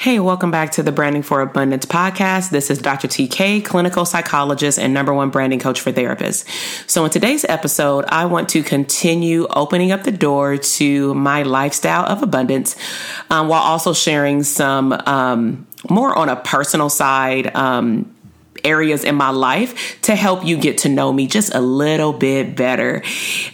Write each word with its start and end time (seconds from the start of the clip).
Hey, 0.00 0.20
welcome 0.20 0.52
back 0.52 0.70
to 0.72 0.84
the 0.84 0.92
Branding 0.92 1.22
for 1.22 1.40
Abundance 1.40 1.84
podcast. 1.84 2.50
This 2.50 2.70
is 2.70 2.78
Dr. 2.78 3.08
TK, 3.08 3.64
clinical 3.64 4.04
psychologist 4.04 4.78
and 4.78 4.94
number 4.94 5.12
one 5.12 5.30
branding 5.30 5.58
coach 5.58 5.80
for 5.80 5.90
therapists. 5.90 6.44
So, 6.88 7.04
in 7.04 7.10
today's 7.10 7.44
episode, 7.44 8.04
I 8.06 8.26
want 8.26 8.48
to 8.50 8.62
continue 8.62 9.48
opening 9.50 9.90
up 9.90 10.04
the 10.04 10.12
door 10.12 10.56
to 10.56 11.14
my 11.14 11.42
lifestyle 11.42 12.06
of 12.06 12.22
abundance 12.22 12.76
um, 13.28 13.48
while 13.48 13.62
also 13.62 13.92
sharing 13.92 14.44
some 14.44 14.92
um, 14.92 15.66
more 15.90 16.16
on 16.16 16.28
a 16.28 16.36
personal 16.36 16.90
side. 16.90 17.52
Um, 17.56 18.07
areas 18.68 19.02
in 19.04 19.14
my 19.14 19.30
life 19.30 20.00
to 20.02 20.14
help 20.14 20.44
you 20.44 20.58
get 20.58 20.78
to 20.78 20.88
know 20.88 21.12
me 21.12 21.26
just 21.26 21.54
a 21.54 21.60
little 21.60 22.12
bit 22.12 22.54
better. 22.54 23.02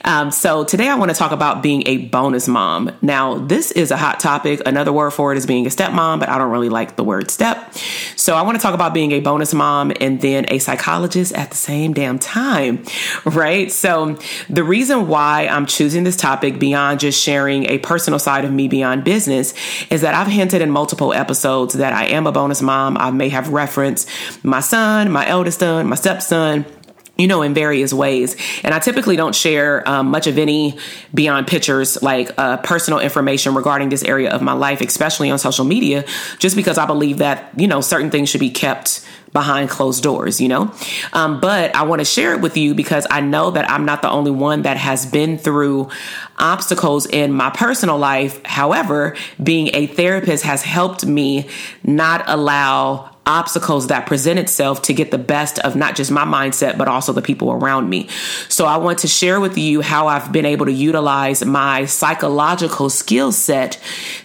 Um, 0.05 0.31
so, 0.31 0.65
today 0.65 0.89
I 0.89 0.97
want 0.97 1.11
to 1.11 1.17
talk 1.17 1.33
about 1.33 1.63
being 1.63 1.85
a 1.87 1.99
bonus 1.99 2.49
mom. 2.49 2.91
Now, 3.01 3.39
this 3.39 3.71
is 3.71 3.91
a 3.91 3.97
hot 3.97 4.21
topic. 4.21 4.61
Another 4.67 4.93
word 4.93 5.13
for 5.13 5.33
it 5.33 5.39
is 5.39 5.47
being 5.47 5.67
a 5.67 5.71
stepmom, 5.71 6.21
but 6.21 6.29
I 6.29 6.39
don't 6.39 6.51
really 6.51 6.69
like 6.69 6.97
the 6.97 7.05
word 7.05 7.31
step. 7.31 7.73
So, 8.17 8.35
I 8.35 8.43
want 8.43 8.57
to 8.59 8.63
talk 8.63 8.75
about 8.75 8.93
being 8.93 9.13
a 9.13 9.21
bonus 9.21 9.55
mom 9.55 9.93
and 10.01 10.21
then 10.21 10.47
a 10.49 10.59
psychologist 10.59 11.33
at 11.33 11.51
the 11.51 11.57
same 11.57 11.95
damn 11.95 12.19
time, 12.19 12.85
right? 13.25 13.71
So, 13.71 14.19
the 14.49 14.65
reason 14.65 15.07
why 15.09 15.47
I'm 15.47 15.67
choosing 15.67 16.05
this 16.05 16.17
topic 16.17 16.59
beyond 16.59 17.01
just 17.01 17.23
sharing 17.23 17.71
a 17.71 17.79
personal 17.79 18.19
side 18.19 18.45
of 18.45 18.53
me 18.53 18.69
beyond 18.69 19.05
business 19.05 19.55
is 19.91 20.01
that 20.01 20.15
I've 20.15 20.27
hinted 20.27 20.61
in 20.61 20.71
multiple 20.71 21.13
episodes 21.13 21.75
that 21.75 21.93
I 21.93 22.07
am 22.07 22.27
a 22.27 22.33
bonus 22.33 22.63
mom. 22.63 22.97
I 22.97 23.11
may 23.11 23.29
have 23.29 23.51
referenced 23.51 24.09
my 24.43 24.61
son 24.61 25.04
son, 25.05 25.13
my 25.13 25.27
eldest 25.27 25.61
son, 25.61 25.87
my 25.87 25.97
stepson, 25.97 26.65
you 27.17 27.29
know, 27.29 27.43
in 27.43 27.55
various 27.55 27.93
ways. 27.93 28.37
And 28.65 28.75
I 28.75 28.81
typically 28.81 29.17
don't 29.17 29.35
share 29.35 29.89
um, 29.89 30.09
much 30.09 30.27
of 30.27 30.37
any 30.37 30.79
beyond 31.13 31.47
pictures, 31.47 32.03
like 32.03 32.31
uh, 32.37 32.57
personal 32.59 32.99
information 32.99 33.55
regarding 33.55 33.89
this 33.89 34.03
area 34.03 34.31
of 34.31 34.43
my 34.43 34.53
life, 34.53 34.81
especially 34.81 35.31
on 35.31 35.39
social 35.39 35.65
media, 35.65 36.05
just 36.39 36.57
because 36.57 36.77
I 36.77 36.87
believe 36.87 37.19
that, 37.19 37.53
you 37.57 37.69
know, 37.69 37.81
certain 37.81 38.11
things 38.11 38.31
should 38.31 38.41
be 38.41 38.51
kept 38.51 39.07
behind 39.33 39.69
closed 39.69 40.03
doors, 40.03 40.41
you 40.41 40.49
know? 40.49 40.73
Um, 41.13 41.41
but 41.41 41.75
I 41.75 41.83
want 41.83 42.01
to 42.01 42.05
share 42.05 42.35
it 42.35 42.41
with 42.41 42.57
you 42.57 42.75
because 42.75 43.05
I 43.11 43.21
know 43.21 43.51
that 43.51 43.69
I'm 43.69 43.85
not 43.85 44.01
the 44.01 44.11
only 44.11 44.31
one 44.31 44.63
that 44.63 44.77
has 44.77 45.07
been 45.07 45.39
through 45.39 45.89
obstacles 46.39 47.07
in 47.07 47.33
my 47.33 47.51
personal 47.51 47.99
life. 47.99 48.45
However, 48.45 49.17
being 49.43 49.71
a 49.75 49.87
therapist 49.89 50.45
has 50.45 50.63
helped 50.63 51.05
me 51.05 51.49
not 51.83 52.25
allow 52.29 53.14
obstacles 53.27 53.89
that 53.89 54.07
present 54.07 54.39
itself 54.39 54.83
to 54.83 54.93
get 54.93 55.11
the 55.11 55.19
best 55.19 55.59
of 55.61 55.77
not 55.77 55.97
just 55.97 56.11
my 56.11 56.25
mindset, 56.25 56.77
but 56.77 56.89
also 56.89 57.13
the 57.13 57.23
people 57.23 57.51
around 57.51 57.89
me. 57.89 58.09
So 58.49 58.67
I 58.67 58.77
want 58.77 58.99
to 59.01 59.09
share 59.09 59.41
with 59.41 59.57
you 59.57 59.81
how 59.81 60.09
I've 60.09 60.33
been 60.33 60.47
able 60.47 60.67
to 60.67 60.73
utilize 60.73 61.45
my 61.45 61.87
psychological 61.87 62.91
skill 62.91 63.33
set 63.33 63.81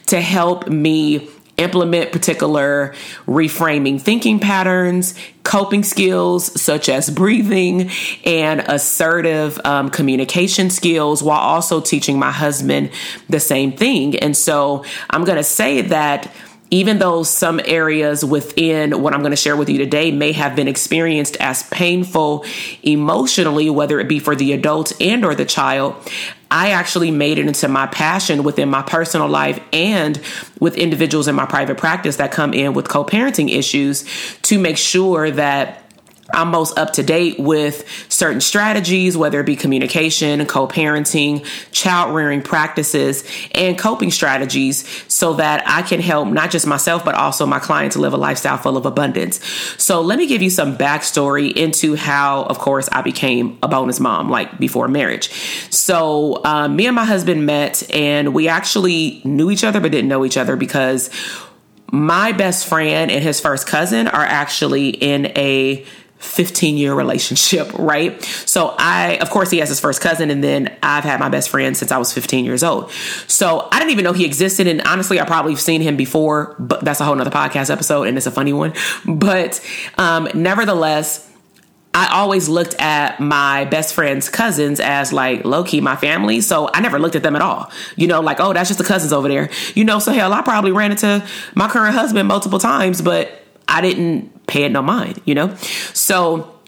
to 0.08 0.20
help 0.20 0.68
me 0.68 1.30
implement 1.60 2.12
particular 2.14 2.96
reframing 3.28 4.02
thinking 4.02 4.40
patterns, 4.40 5.14
coping 5.44 5.84
skills 5.84 6.60
such 6.60 6.88
as 6.88 7.10
breathing 7.10 7.90
and 8.24 8.62
assertive 8.62 9.60
um, 9.66 9.90
communication 9.90 10.70
skills, 10.70 11.22
while 11.22 11.40
also 11.40 11.82
teaching 11.82 12.18
my 12.18 12.32
husband 12.32 12.90
the 13.28 13.40
same 13.40 13.74
thing. 13.74 14.18
And 14.20 14.36
so 14.38 14.86
I'm 15.10 15.26
going 15.26 15.38
to 15.38 15.44
say 15.44 15.82
that 15.82 16.34
even 16.72 17.00
though 17.00 17.24
some 17.24 17.60
areas 17.66 18.24
within 18.24 19.02
what 19.02 19.14
I'm 19.14 19.22
going 19.22 19.32
to 19.32 19.38
share 19.38 19.56
with 19.56 19.70
you 19.70 19.78
today 19.78 20.12
may 20.12 20.32
have 20.34 20.56
been 20.56 20.68
experienced 20.68 21.38
as 21.38 21.64
painful 21.64 22.46
emotionally, 22.84 23.70
whether 23.70 24.00
it 24.00 24.08
be 24.08 24.20
for 24.20 24.36
the 24.36 24.54
adult 24.54 25.00
and 25.02 25.26
or 25.26 25.34
the 25.34 25.46
child, 25.46 25.96
I 26.52 26.72
actually 26.72 27.12
made 27.12 27.38
it 27.38 27.48
into 27.48 27.68
my 27.68 27.88
passion 27.88 28.44
within 28.44 28.70
my 28.70 28.82
personal 28.82 29.28
life 29.28 29.60
and 29.72 30.20
with 30.60 30.78
individuals 30.78 31.28
in 31.28 31.36
my 31.36 31.46
private 31.46 31.78
practice 31.78 32.18
that 32.18 32.32
come 32.32 32.54
in 32.54 32.74
with 32.74 32.88
co-parenting 32.88 33.52
issues 33.52 34.04
to 34.44 34.60
make 34.60 34.78
sure 34.78 35.30
that 35.32 35.84
I'm 36.34 36.50
most 36.50 36.78
up 36.78 36.94
to 36.94 37.04
date 37.04 37.40
with 37.40 37.86
certain 38.10 38.42
strategies, 38.42 39.18
whether 39.18 39.40
it 39.40 39.46
be 39.46 39.56
communication, 39.56 40.46
co 40.46 40.68
parenting, 40.68 41.46
child 41.72 42.16
rearing 42.16 42.42
practices, 42.42 43.24
and 43.54 43.78
coping 43.78 44.12
strategies, 44.12 44.88
so 45.08 45.34
that 45.34 45.64
I 45.66 45.82
can 45.82 46.00
help 46.00 46.30
not 46.30 46.52
just 46.52 46.68
myself, 46.68 47.04
but 47.06 47.16
also 47.16 47.46
my 47.46 47.60
client 47.60 47.94
to 47.94 48.00
live 48.00 48.14
a 48.14 48.18
lifestyle 48.18 48.58
full 48.58 48.78
of 48.78 48.86
abundance. 48.86 49.44
So, 49.78 50.02
let 50.02 50.18
me 50.18 50.28
give 50.28 50.42
you 50.42 50.50
some 50.50 50.78
backstory 50.78 51.54
into 51.54 51.96
how, 51.96 52.44
of 52.44 52.60
course, 52.60 52.90
I 52.92 53.02
became 53.02 53.58
a 53.64 53.68
bonus 53.68 54.00
mom, 54.00 54.30
like 54.30 54.60
before 54.60 54.88
marriage. 54.88 55.30
So, 55.72 56.44
um, 56.46 56.76
me 56.76 56.86
and 56.88 56.96
my 56.96 57.06
husband 57.06 57.46
met, 57.46 57.84
and 57.94 58.34
we 58.34 58.48
actually 58.48 59.22
knew 59.24 59.52
each 59.52 59.64
other, 59.64 59.80
but 59.80 59.92
didn't 59.92 60.10
know 60.10 60.26
each 60.26 60.38
other 60.38 60.56
because 60.56 61.10
my 61.92 62.32
best 62.32 62.68
friend 62.68 63.10
and 63.10 63.24
his 63.24 63.40
first 63.40 63.68
cousin 63.68 64.08
are 64.08 64.26
actually 64.26 64.90
in 64.90 65.28
a 65.38 65.86
15 66.20 66.78
year 66.78 66.94
relationship, 66.94 67.74
right? 67.74 68.22
So 68.46 68.76
I, 68.78 69.18
of 69.22 69.30
course, 69.30 69.50
he 69.50 69.60
has 69.60 69.70
his 69.70 69.80
first 69.80 70.02
cousin, 70.02 70.30
and 70.30 70.44
then 70.44 70.76
I've 70.84 71.04
had 71.04 71.20
my 71.20 71.30
best 71.30 71.50
friend 71.50 71.76
since 71.76 71.92
I 71.92 71.98
was 71.98 72.14
15 72.14 72.46
years 72.46 72.64
old. 72.64 72.92
So 73.28 73.68
I 73.72 73.80
didn't 73.80 73.92
even 73.92 74.04
know 74.04 74.14
he 74.14 74.26
existed. 74.26 74.68
And 74.68 74.82
honestly, 74.82 75.20
I 75.20 75.26
probably 75.26 75.54
have 75.54 75.62
seen 75.62 75.82
him 75.82 75.98
before, 75.98 76.56
but 76.60 76.82
that's 76.82 77.00
a 77.00 77.06
whole 77.06 77.16
nother 77.16 77.32
podcast 77.32 77.72
episode, 77.72 78.04
and 78.04 78.18
it's 78.18 78.28
a 78.28 78.32
funny 78.32 78.54
one. 78.54 78.74
But 79.06 79.66
um, 79.98 80.28
nevertheless, 80.34 81.26
I 81.94 82.08
always 82.12 82.48
looked 82.48 82.76
at 82.76 83.20
my 83.20 83.66
best 83.66 83.96
friend's 83.96 84.30
cousins 84.30 84.80
as 84.80 85.12
like 85.12 85.44
low 85.44 85.64
key 85.64 85.82
my 85.82 85.96
family. 85.96 86.42
So 86.42 86.70
I 86.74 86.82
never 86.82 87.00
looked 87.00 87.16
at 87.16 87.24
them 87.24 87.36
at 87.36 87.42
all. 87.42 87.72
You 87.96 88.08
know, 88.08 88.20
like, 88.20 88.40
oh, 88.40 88.54
that's 88.54 88.70
just 88.70 88.78
the 88.78 88.86
cousins 88.86 89.12
over 89.12 89.28
there. 89.28 89.50
You 89.74 89.86
know, 89.86 90.00
so 90.00 90.12
hell, 90.12 90.32
I 90.32 90.42
probably 90.42 90.72
ran 90.72 90.92
into 90.92 91.26
my 91.56 91.68
current 91.68 91.96
husband 91.96 92.28
multiple 92.28 92.60
times, 92.60 93.02
but 93.02 93.42
I 93.68 93.82
didn't 93.82 94.39
pay 94.50 94.64
it 94.64 94.72
no 94.72 94.82
mind, 94.82 95.22
you 95.26 95.36
know? 95.36 95.56
So, 95.94 96.60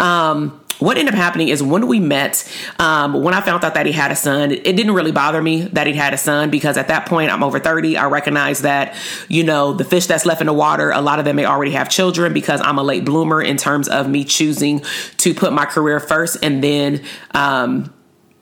um, 0.00 0.60
what 0.78 0.96
ended 0.96 1.14
up 1.14 1.18
happening 1.18 1.48
is 1.48 1.62
when 1.62 1.88
we 1.88 1.98
met, 1.98 2.48
um, 2.78 3.22
when 3.22 3.34
I 3.34 3.40
found 3.40 3.64
out 3.64 3.74
that 3.74 3.86
he 3.86 3.92
had 3.92 4.12
a 4.12 4.16
son, 4.16 4.52
it 4.52 4.62
didn't 4.62 4.92
really 4.92 5.10
bother 5.10 5.42
me 5.42 5.62
that 5.62 5.86
he 5.86 5.92
had 5.92 6.14
a 6.14 6.18
son 6.18 6.50
because 6.50 6.76
at 6.76 6.88
that 6.88 7.06
point 7.06 7.32
I'm 7.32 7.42
over 7.42 7.58
30. 7.58 7.96
I 7.96 8.06
recognize 8.06 8.62
that, 8.62 8.94
you 9.28 9.42
know, 9.42 9.72
the 9.72 9.84
fish 9.84 10.06
that's 10.06 10.24
left 10.24 10.40
in 10.40 10.46
the 10.46 10.52
water, 10.52 10.90
a 10.90 11.00
lot 11.00 11.18
of 11.18 11.24
them 11.24 11.36
may 11.36 11.44
already 11.44 11.72
have 11.72 11.88
children 11.88 12.32
because 12.32 12.60
I'm 12.60 12.78
a 12.78 12.82
late 12.82 13.04
bloomer 13.04 13.42
in 13.42 13.56
terms 13.56 13.88
of 13.88 14.08
me 14.08 14.24
choosing 14.24 14.82
to 15.18 15.34
put 15.34 15.52
my 15.52 15.64
career 15.64 15.98
first 15.98 16.38
and 16.42 16.62
then, 16.62 17.02
um, 17.32 17.92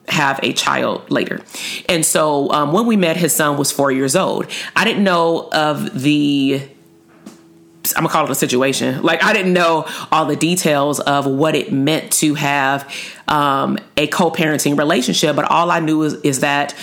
have 0.09 0.39
a 0.43 0.53
child 0.53 1.11
later. 1.11 1.41
And 1.89 2.05
so 2.05 2.53
um, 2.53 2.73
when 2.73 2.87
we 2.87 2.97
met, 2.97 3.17
his 3.17 3.33
son 3.33 3.57
was 3.57 3.73
four 3.73 3.91
years 3.91 4.15
old. 4.15 4.47
I 4.77 4.85
didn't 4.85 5.03
know 5.03 5.49
of 5.53 6.01
the 6.01 6.69
I'm 7.95 8.03
gonna 8.03 8.13
call 8.13 8.25
it 8.25 8.31
a 8.31 8.35
situation. 8.35 9.03
Like 9.03 9.23
I 9.23 9.33
didn't 9.33 9.53
know 9.53 9.87
all 10.11 10.27
the 10.27 10.37
details 10.37 11.01
of 11.01 11.27
what 11.27 11.55
it 11.55 11.73
meant 11.73 12.13
to 12.15 12.35
have 12.35 12.91
um, 13.29 13.79
a 13.97 14.07
co-parenting 14.07 14.79
relationship, 14.79 15.37
but 15.37 15.45
all 15.51 15.71
I 15.71 15.81
knew 15.81 16.03
is, 16.03 16.15
is 16.15 16.41
that 16.41 16.75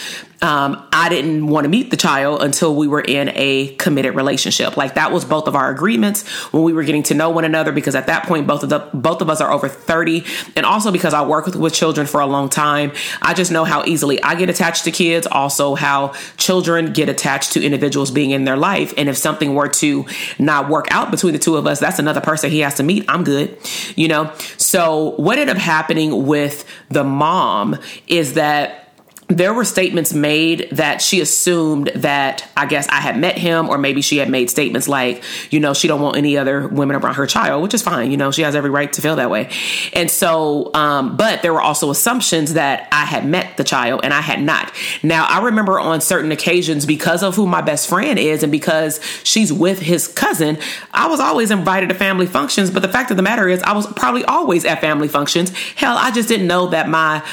um, 0.43 0.85
I 0.91 1.07
didn't 1.07 1.47
want 1.47 1.63
to 1.63 1.69
meet 1.69 1.89
the 1.89 1.95
child 1.95 2.43
until 2.43 2.75
we 2.75 2.85
were 2.85 2.99
in 2.99 3.31
a 3.33 3.73
committed 3.75 4.13
relationship. 4.13 4.75
Like 4.75 4.95
that 4.95 5.13
was 5.13 5.23
both 5.23 5.47
of 5.47 5.55
our 5.55 5.71
agreements 5.71 6.27
when 6.51 6.63
we 6.63 6.73
were 6.73 6.83
getting 6.83 7.03
to 7.03 7.13
know 7.13 7.29
one 7.29 7.45
another. 7.45 7.71
Because 7.71 7.95
at 7.95 8.07
that 8.07 8.25
point, 8.27 8.45
both 8.45 8.61
of 8.61 8.69
the 8.69 8.79
both 8.93 9.21
of 9.21 9.29
us 9.29 9.39
are 9.39 9.51
over 9.51 9.69
thirty, 9.69 10.25
and 10.57 10.65
also 10.65 10.91
because 10.91 11.13
I 11.13 11.25
work 11.25 11.45
with, 11.45 11.55
with 11.55 11.73
children 11.73 12.05
for 12.05 12.19
a 12.19 12.25
long 12.25 12.49
time, 12.49 12.91
I 13.21 13.33
just 13.33 13.51
know 13.53 13.63
how 13.63 13.85
easily 13.85 14.21
I 14.21 14.35
get 14.35 14.49
attached 14.49 14.83
to 14.83 14.91
kids. 14.91 15.25
Also, 15.27 15.75
how 15.75 16.13
children 16.35 16.91
get 16.91 17.07
attached 17.07 17.53
to 17.53 17.63
individuals 17.63 18.11
being 18.11 18.31
in 18.31 18.43
their 18.43 18.57
life, 18.57 18.93
and 18.97 19.07
if 19.07 19.15
something 19.15 19.55
were 19.55 19.69
to 19.69 20.05
not 20.39 20.67
work 20.67 20.87
out 20.91 21.09
between 21.09 21.31
the 21.31 21.39
two 21.39 21.55
of 21.55 21.65
us, 21.65 21.79
that's 21.79 21.99
another 21.99 22.19
person 22.19 22.51
he 22.51 22.59
has 22.59 22.75
to 22.75 22.83
meet. 22.83 23.05
I'm 23.07 23.23
good, 23.23 23.57
you 23.95 24.09
know. 24.09 24.33
So 24.57 25.11
what 25.11 25.37
ended 25.37 25.55
up 25.55 25.61
happening 25.61 26.27
with 26.27 26.65
the 26.89 27.05
mom 27.05 27.77
is 28.07 28.33
that 28.33 28.82
there 29.27 29.53
were 29.53 29.63
statements 29.63 30.13
made 30.13 30.67
that 30.71 31.01
she 31.01 31.21
assumed 31.21 31.87
that 31.95 32.47
I 32.57 32.65
guess 32.65 32.87
I 32.89 32.99
had 32.99 33.17
met 33.17 33.37
him, 33.37 33.69
or 33.69 33.77
maybe 33.77 34.01
she 34.01 34.17
had 34.17 34.29
made 34.29 34.49
statements 34.49 34.87
like, 34.87 35.23
you 35.49 35.59
know, 35.59 35.73
she 35.73 35.87
don't 35.87 36.01
want 36.01 36.17
any 36.17 36.37
other 36.37 36.67
women 36.67 36.95
around 36.95 37.15
her 37.15 37.25
child, 37.25 37.63
which 37.63 37.73
is 37.73 37.81
fine. 37.81 38.11
You 38.11 38.17
know, 38.17 38.31
she 38.31 38.41
has 38.41 38.55
every 38.55 38.69
right 38.69 38.91
to 38.93 39.01
feel 39.01 39.15
that 39.15 39.29
way. 39.29 39.49
And 39.93 40.11
so, 40.11 40.73
um, 40.73 41.15
but 41.15 41.41
there 41.41 41.53
were 41.53 41.61
also 41.61 41.89
assumptions 41.89 42.53
that 42.53 42.87
I 42.91 43.05
had 43.05 43.25
met 43.25 43.57
the 43.57 43.63
child 43.63 44.01
and 44.03 44.13
I 44.13 44.21
had 44.21 44.41
not. 44.41 44.73
Now, 45.01 45.25
I 45.25 45.43
remember 45.43 45.79
on 45.79 46.01
certain 46.01 46.31
occasions, 46.31 46.85
because 46.85 47.23
of 47.23 47.35
who 47.35 47.47
my 47.47 47.61
best 47.61 47.87
friend 47.87 48.19
is 48.19 48.43
and 48.43 48.51
because 48.51 48.99
she's 49.23 49.53
with 49.53 49.79
his 49.79 50.07
cousin, 50.07 50.57
I 50.91 51.07
was 51.07 51.19
always 51.19 51.51
invited 51.51 51.89
to 51.89 51.95
family 51.95 52.25
functions. 52.25 52.71
But 52.71 52.81
the 52.81 52.89
fact 52.89 53.09
of 53.11 53.17
the 53.17 53.23
matter 53.23 53.47
is, 53.47 53.63
I 53.63 53.73
was 53.73 53.87
probably 53.93 54.25
always 54.25 54.65
at 54.65 54.81
family 54.81 55.07
functions. 55.07 55.51
Hell, 55.75 55.95
I 55.97 56.11
just 56.11 56.27
didn't 56.27 56.47
know 56.47 56.67
that 56.67 56.89
my 56.89 57.25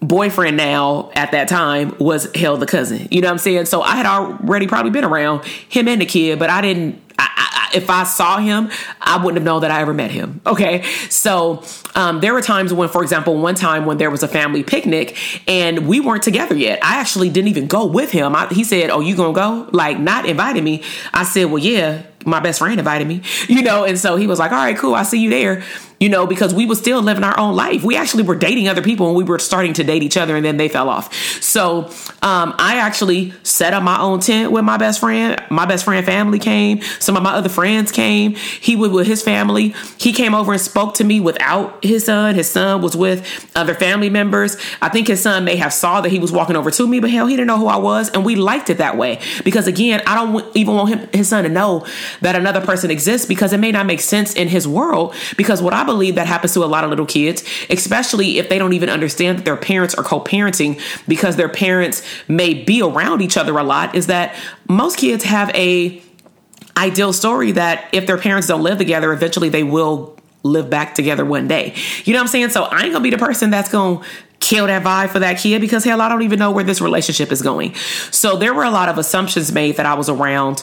boyfriend 0.00 0.56
now 0.56 1.10
at 1.14 1.32
that 1.32 1.48
time 1.48 1.94
was 1.98 2.34
held 2.34 2.60
the 2.60 2.66
cousin. 2.66 3.08
You 3.10 3.20
know 3.20 3.28
what 3.28 3.32
I'm 3.32 3.38
saying? 3.38 3.66
So 3.66 3.82
I 3.82 3.96
had 3.96 4.06
already 4.06 4.66
probably 4.66 4.90
been 4.90 5.04
around 5.04 5.44
him 5.44 5.88
and 5.88 6.00
the 6.00 6.06
kid, 6.06 6.38
but 6.38 6.50
I 6.50 6.60
didn't. 6.60 7.00
I, 7.18 7.28
I, 7.72 7.76
if 7.76 7.90
I 7.90 8.04
saw 8.04 8.38
him, 8.38 8.70
I 9.00 9.18
wouldn't 9.18 9.36
have 9.36 9.44
known 9.44 9.60
that 9.60 9.70
I 9.70 9.82
ever 9.82 9.92
met 9.92 10.10
him. 10.10 10.40
Okay, 10.46 10.82
so 11.10 11.62
um, 11.94 12.20
there 12.20 12.32
were 12.32 12.40
times 12.40 12.72
when, 12.72 12.88
for 12.88 13.02
example, 13.02 13.36
one 13.36 13.54
time 13.54 13.84
when 13.84 13.98
there 13.98 14.10
was 14.10 14.22
a 14.22 14.28
family 14.28 14.62
picnic 14.62 15.16
and 15.46 15.86
we 15.86 16.00
weren't 16.00 16.22
together 16.22 16.56
yet. 16.56 16.82
I 16.82 16.96
actually 16.96 17.28
didn't 17.28 17.48
even 17.48 17.66
go 17.66 17.86
with 17.86 18.10
him. 18.10 18.34
I, 18.34 18.46
he 18.48 18.64
said, 18.64 18.90
"Oh, 18.90 19.00
you 19.00 19.14
gonna 19.16 19.34
go?" 19.34 19.68
Like 19.70 19.98
not 19.98 20.26
inviting 20.26 20.64
me. 20.64 20.82
I 21.12 21.24
said, 21.24 21.44
"Well, 21.44 21.62
yeah." 21.62 22.02
My 22.26 22.40
best 22.40 22.58
friend 22.58 22.78
invited 22.78 23.08
me, 23.08 23.22
you 23.48 23.62
know, 23.62 23.84
and 23.84 23.98
so 23.98 24.16
he 24.16 24.26
was 24.26 24.38
like, 24.38 24.52
"All 24.52 24.58
right, 24.58 24.76
cool. 24.76 24.94
I 24.94 25.04
see 25.04 25.20
you 25.20 25.30
there." 25.30 25.62
you 26.00 26.08
know, 26.08 26.26
because 26.26 26.54
we 26.54 26.64
were 26.64 26.74
still 26.74 27.02
living 27.02 27.22
our 27.22 27.38
own 27.38 27.54
life. 27.54 27.84
We 27.84 27.94
actually 27.94 28.22
were 28.22 28.34
dating 28.34 28.68
other 28.68 28.80
people 28.80 29.08
and 29.08 29.16
we 29.16 29.22
were 29.22 29.38
starting 29.38 29.74
to 29.74 29.84
date 29.84 30.02
each 30.02 30.16
other 30.16 30.34
and 30.34 30.42
then 30.44 30.56
they 30.56 30.68
fell 30.68 30.88
off. 30.88 31.14
So 31.42 31.90
um, 32.22 32.54
I 32.58 32.78
actually 32.78 33.34
set 33.42 33.74
up 33.74 33.82
my 33.82 34.00
own 34.00 34.20
tent 34.20 34.50
with 34.50 34.64
my 34.64 34.78
best 34.78 34.98
friend. 34.98 35.40
My 35.50 35.66
best 35.66 35.84
friend 35.84 36.04
family 36.04 36.38
came. 36.38 36.80
Some 37.00 37.18
of 37.18 37.22
my 37.22 37.34
other 37.34 37.50
friends 37.50 37.92
came. 37.92 38.34
He 38.34 38.76
was 38.76 38.90
with 38.90 39.06
his 39.06 39.22
family. 39.22 39.74
He 39.98 40.14
came 40.14 40.34
over 40.34 40.52
and 40.52 40.60
spoke 40.60 40.94
to 40.94 41.04
me 41.04 41.20
without 41.20 41.84
his 41.84 42.06
son. 42.06 42.34
His 42.34 42.50
son 42.50 42.80
was 42.80 42.96
with 42.96 43.50
other 43.54 43.74
family 43.74 44.08
members. 44.08 44.56
I 44.80 44.88
think 44.88 45.06
his 45.06 45.20
son 45.20 45.44
may 45.44 45.56
have 45.56 45.74
saw 45.74 46.00
that 46.00 46.08
he 46.08 46.18
was 46.18 46.32
walking 46.32 46.56
over 46.56 46.70
to 46.70 46.88
me, 46.88 47.00
but 47.00 47.10
hell, 47.10 47.26
he 47.26 47.36
didn't 47.36 47.48
know 47.48 47.58
who 47.58 47.66
I 47.66 47.76
was. 47.76 48.08
And 48.08 48.24
we 48.24 48.36
liked 48.36 48.70
it 48.70 48.78
that 48.78 48.96
way 48.96 49.20
because 49.44 49.66
again, 49.66 50.02
I 50.06 50.14
don't 50.14 50.56
even 50.56 50.74
want 50.74 50.88
him, 50.88 51.08
his 51.12 51.28
son 51.28 51.44
to 51.44 51.50
know 51.50 51.86
that 52.20 52.36
another 52.36 52.60
person 52.60 52.90
exists 52.90 53.26
because 53.26 53.52
it 53.52 53.58
may 53.58 53.72
not 53.72 53.86
make 53.86 54.00
sense 54.00 54.34
in 54.34 54.48
his 54.48 54.66
world 54.66 55.14
because 55.36 55.62
what 55.62 55.72
I 55.72 55.84
believe 55.84 56.14
that 56.16 56.26
happens 56.26 56.54
to 56.54 56.64
a 56.64 56.66
lot 56.66 56.84
of 56.84 56.90
little 56.90 57.06
kids, 57.06 57.44
especially 57.68 58.38
if 58.38 58.48
they 58.48 58.58
don't 58.58 58.72
even 58.72 58.88
understand 58.88 59.38
that 59.38 59.44
their 59.44 59.56
parents 59.56 59.94
are 59.94 60.04
co 60.04 60.20
parenting 60.20 60.80
because 61.08 61.36
their 61.36 61.48
parents 61.48 62.02
may 62.28 62.54
be 62.54 62.82
around 62.82 63.20
each 63.22 63.36
other 63.36 63.56
a 63.58 63.64
lot, 63.64 63.94
is 63.94 64.06
that 64.06 64.34
most 64.68 64.98
kids 64.98 65.24
have 65.24 65.50
a 65.50 66.02
ideal 66.76 67.12
story 67.12 67.52
that 67.52 67.88
if 67.92 68.06
their 68.06 68.18
parents 68.18 68.48
don't 68.48 68.62
live 68.62 68.78
together, 68.78 69.12
eventually 69.12 69.48
they 69.48 69.62
will 69.62 70.16
live 70.42 70.70
back 70.70 70.94
together 70.94 71.24
one 71.24 71.46
day. 71.46 71.74
You 72.04 72.14
know 72.14 72.20
what 72.20 72.24
I'm 72.24 72.28
saying? 72.28 72.50
So 72.50 72.64
I 72.64 72.82
ain't 72.82 72.92
gonna 72.92 73.02
be 73.02 73.10
the 73.10 73.18
person 73.18 73.50
that's 73.50 73.70
gonna 73.70 74.02
kill 74.40 74.66
that 74.66 74.82
vibe 74.82 75.10
for 75.10 75.18
that 75.18 75.38
kid 75.38 75.60
because 75.60 75.84
hell, 75.84 76.00
I 76.00 76.08
don't 76.08 76.22
even 76.22 76.38
know 76.38 76.50
where 76.50 76.64
this 76.64 76.80
relationship 76.80 77.30
is 77.30 77.42
going. 77.42 77.74
So 78.10 78.36
there 78.36 78.54
were 78.54 78.64
a 78.64 78.70
lot 78.70 78.88
of 78.88 78.96
assumptions 78.96 79.52
made 79.52 79.76
that 79.76 79.86
I 79.86 79.94
was 79.94 80.08
around 80.08 80.62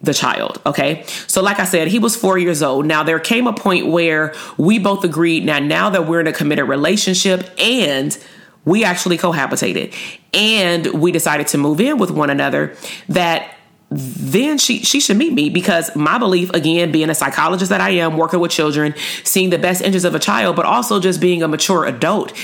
the 0.00 0.14
child. 0.14 0.60
Okay. 0.64 1.04
So, 1.26 1.42
like 1.42 1.58
I 1.58 1.64
said, 1.64 1.88
he 1.88 1.98
was 1.98 2.16
four 2.16 2.38
years 2.38 2.62
old. 2.62 2.86
Now, 2.86 3.02
there 3.02 3.18
came 3.18 3.46
a 3.46 3.52
point 3.52 3.88
where 3.88 4.34
we 4.56 4.78
both 4.78 5.04
agreed 5.04 5.44
now, 5.44 5.58
now 5.58 5.90
that 5.90 6.06
we're 6.06 6.20
in 6.20 6.26
a 6.26 6.32
committed 6.32 6.68
relationship 6.68 7.48
and 7.58 8.16
we 8.64 8.84
actually 8.84 9.18
cohabitated 9.18 9.94
and 10.32 10.86
we 11.00 11.10
decided 11.10 11.48
to 11.48 11.58
move 11.58 11.80
in 11.80 11.98
with 11.98 12.10
one 12.10 12.30
another, 12.30 12.76
that 13.08 13.54
then 13.90 14.58
she 14.58 14.80
she 14.80 15.00
should 15.00 15.16
meet 15.16 15.32
me 15.32 15.48
because 15.48 15.94
my 15.96 16.18
belief 16.18 16.50
again 16.50 16.92
being 16.92 17.08
a 17.08 17.14
psychologist 17.14 17.70
that 17.70 17.80
I 17.80 17.90
am 17.90 18.18
working 18.18 18.38
with 18.38 18.50
children 18.50 18.94
seeing 19.24 19.48
the 19.48 19.58
best 19.58 19.80
interests 19.80 20.04
of 20.04 20.14
a 20.14 20.18
child 20.18 20.56
but 20.56 20.66
also 20.66 21.00
just 21.00 21.22
being 21.22 21.42
a 21.42 21.48
mature 21.48 21.86
adult 21.86 22.34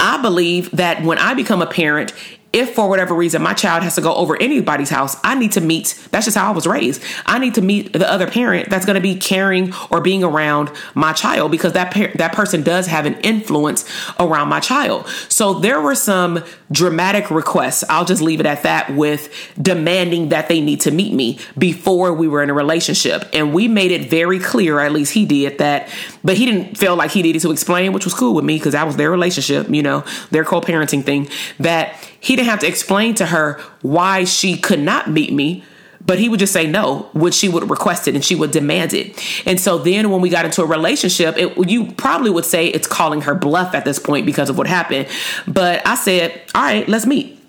I 0.00 0.22
believe 0.22 0.70
that 0.70 1.02
when 1.02 1.18
I 1.18 1.34
become 1.34 1.60
a 1.60 1.66
parent 1.66 2.14
if 2.54 2.74
for 2.74 2.88
whatever 2.88 3.14
reason 3.14 3.42
my 3.42 3.52
child 3.52 3.82
has 3.82 3.96
to 3.96 4.00
go 4.00 4.14
over 4.14 4.40
anybody's 4.40 4.88
house, 4.88 5.16
I 5.24 5.34
need 5.34 5.52
to 5.52 5.60
meet. 5.60 5.98
That's 6.12 6.24
just 6.24 6.36
how 6.36 6.50
I 6.50 6.54
was 6.54 6.66
raised. 6.66 7.02
I 7.26 7.40
need 7.40 7.54
to 7.54 7.62
meet 7.62 7.92
the 7.92 8.08
other 8.08 8.30
parent 8.30 8.70
that's 8.70 8.86
going 8.86 8.94
to 8.94 9.02
be 9.02 9.16
caring 9.16 9.74
or 9.90 10.00
being 10.00 10.22
around 10.22 10.70
my 10.94 11.12
child 11.12 11.50
because 11.50 11.72
that 11.72 11.92
par- 11.92 12.12
that 12.14 12.32
person 12.32 12.62
does 12.62 12.86
have 12.86 13.06
an 13.06 13.14
influence 13.22 13.84
around 14.20 14.48
my 14.48 14.60
child. 14.60 15.08
So 15.28 15.54
there 15.54 15.80
were 15.80 15.96
some 15.96 16.44
dramatic 16.70 17.28
requests. 17.30 17.82
I'll 17.88 18.04
just 18.04 18.22
leave 18.22 18.38
it 18.38 18.46
at 18.46 18.62
that 18.62 18.94
with 18.94 19.34
demanding 19.60 20.28
that 20.28 20.48
they 20.48 20.60
need 20.60 20.80
to 20.82 20.92
meet 20.92 21.12
me 21.12 21.40
before 21.58 22.14
we 22.14 22.28
were 22.28 22.42
in 22.42 22.50
a 22.50 22.54
relationship, 22.54 23.28
and 23.32 23.52
we 23.52 23.66
made 23.66 23.90
it 23.90 24.08
very 24.08 24.38
clear, 24.38 24.78
at 24.78 24.92
least 24.92 25.12
he 25.12 25.26
did 25.26 25.58
that. 25.58 25.88
But 26.22 26.36
he 26.36 26.46
didn't 26.46 26.78
feel 26.78 26.94
like 26.94 27.10
he 27.10 27.22
needed 27.22 27.42
to 27.42 27.50
explain, 27.50 27.92
which 27.92 28.04
was 28.04 28.14
cool 28.14 28.34
with 28.34 28.44
me 28.44 28.58
because 28.58 28.72
that 28.72 28.86
was 28.86 28.96
their 28.96 29.10
relationship, 29.10 29.68
you 29.68 29.82
know, 29.82 30.04
their 30.30 30.44
co-parenting 30.44 31.04
thing. 31.04 31.28
That 31.58 31.96
he 32.24 32.36
didn't 32.36 32.48
have 32.48 32.60
to 32.60 32.66
explain 32.66 33.14
to 33.16 33.26
her 33.26 33.60
why 33.82 34.24
she 34.24 34.56
could 34.56 34.80
not 34.80 35.10
meet 35.10 35.32
me 35.32 35.62
but 36.06 36.18
he 36.18 36.28
would 36.28 36.38
just 36.38 36.52
say 36.52 36.66
no 36.66 37.08
when 37.12 37.32
she 37.32 37.48
would 37.48 37.68
request 37.70 38.06
it 38.08 38.14
and 38.14 38.24
she 38.24 38.34
would 38.34 38.50
demand 38.50 38.92
it. 38.92 39.18
And 39.46 39.58
so 39.58 39.78
then 39.78 40.10
when 40.10 40.20
we 40.20 40.28
got 40.28 40.44
into 40.44 40.62
a 40.62 40.66
relationship, 40.66 41.36
it, 41.38 41.68
you 41.68 41.92
probably 41.92 42.30
would 42.30 42.44
say 42.44 42.66
it's 42.66 42.86
calling 42.86 43.22
her 43.22 43.34
bluff 43.34 43.74
at 43.74 43.84
this 43.84 43.98
point 43.98 44.26
because 44.26 44.50
of 44.50 44.58
what 44.58 44.66
happened. 44.66 45.08
But 45.48 45.86
I 45.86 45.94
said, 45.94 46.42
all 46.54 46.62
right, 46.62 46.86
let's 46.88 47.06
meet. 47.06 47.40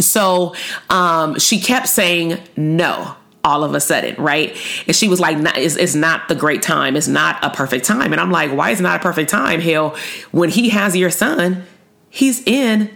So 0.00 0.54
um, 0.88 1.38
she 1.38 1.60
kept 1.60 1.88
saying 1.88 2.38
no 2.56 3.14
all 3.42 3.64
of 3.64 3.74
a 3.74 3.80
sudden, 3.80 4.22
right? 4.22 4.56
And 4.86 4.94
she 4.94 5.08
was 5.08 5.20
like, 5.20 5.36
it's, 5.56 5.76
it's 5.76 5.94
not 5.94 6.28
the 6.28 6.34
great 6.34 6.62
time. 6.62 6.96
It's 6.96 7.08
not 7.08 7.42
a 7.42 7.50
perfect 7.50 7.86
time. 7.86 8.12
And 8.12 8.20
I'm 8.20 8.30
like, 8.30 8.52
why 8.52 8.70
is 8.70 8.80
it 8.80 8.82
not 8.82 9.00
a 9.00 9.02
perfect 9.02 9.30
time? 9.30 9.60
Hell, 9.60 9.96
when 10.30 10.50
he 10.50 10.70
has 10.70 10.96
your 10.96 11.10
son, 11.10 11.64
he's 12.10 12.42
in 12.46 12.90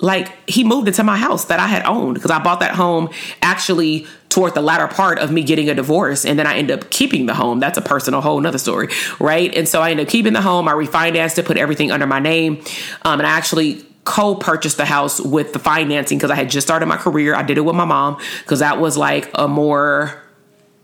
like 0.00 0.48
he 0.48 0.64
moved 0.64 0.88
into 0.88 1.02
my 1.02 1.16
house 1.16 1.46
that 1.46 1.60
I 1.60 1.66
had 1.66 1.84
owned 1.84 2.14
because 2.14 2.30
I 2.30 2.38
bought 2.38 2.60
that 2.60 2.74
home 2.74 3.10
actually 3.42 4.06
toward 4.28 4.54
the 4.54 4.60
latter 4.60 4.86
part 4.86 5.18
of 5.18 5.30
me 5.30 5.42
getting 5.42 5.68
a 5.68 5.74
divorce 5.74 6.24
and 6.24 6.38
then 6.38 6.46
I 6.46 6.56
ended 6.56 6.78
up 6.78 6.90
keeping 6.90 7.26
the 7.26 7.34
home. 7.34 7.60
That's 7.60 7.76
a 7.76 7.82
personal 7.82 8.20
whole 8.20 8.40
nother 8.40 8.58
story, 8.58 8.88
right? 9.18 9.54
And 9.54 9.68
so 9.68 9.82
I 9.82 9.90
ended 9.90 10.06
up 10.06 10.10
keeping 10.10 10.32
the 10.32 10.40
home. 10.40 10.68
I 10.68 10.72
refinanced 10.72 11.38
it, 11.38 11.44
put 11.44 11.56
everything 11.56 11.90
under 11.90 12.06
my 12.06 12.20
name. 12.20 12.62
Um, 13.02 13.20
and 13.20 13.26
I 13.26 13.30
actually 13.30 13.84
co-purchased 14.04 14.76
the 14.76 14.86
house 14.86 15.20
with 15.20 15.52
the 15.52 15.58
financing 15.58 16.16
because 16.16 16.30
I 16.30 16.34
had 16.36 16.48
just 16.48 16.66
started 16.66 16.86
my 16.86 16.96
career. 16.96 17.34
I 17.34 17.42
did 17.42 17.58
it 17.58 17.62
with 17.62 17.76
my 17.76 17.84
mom 17.84 18.18
because 18.40 18.60
that 18.60 18.78
was 18.80 18.96
like 18.96 19.30
a 19.34 19.46
more 19.46 20.22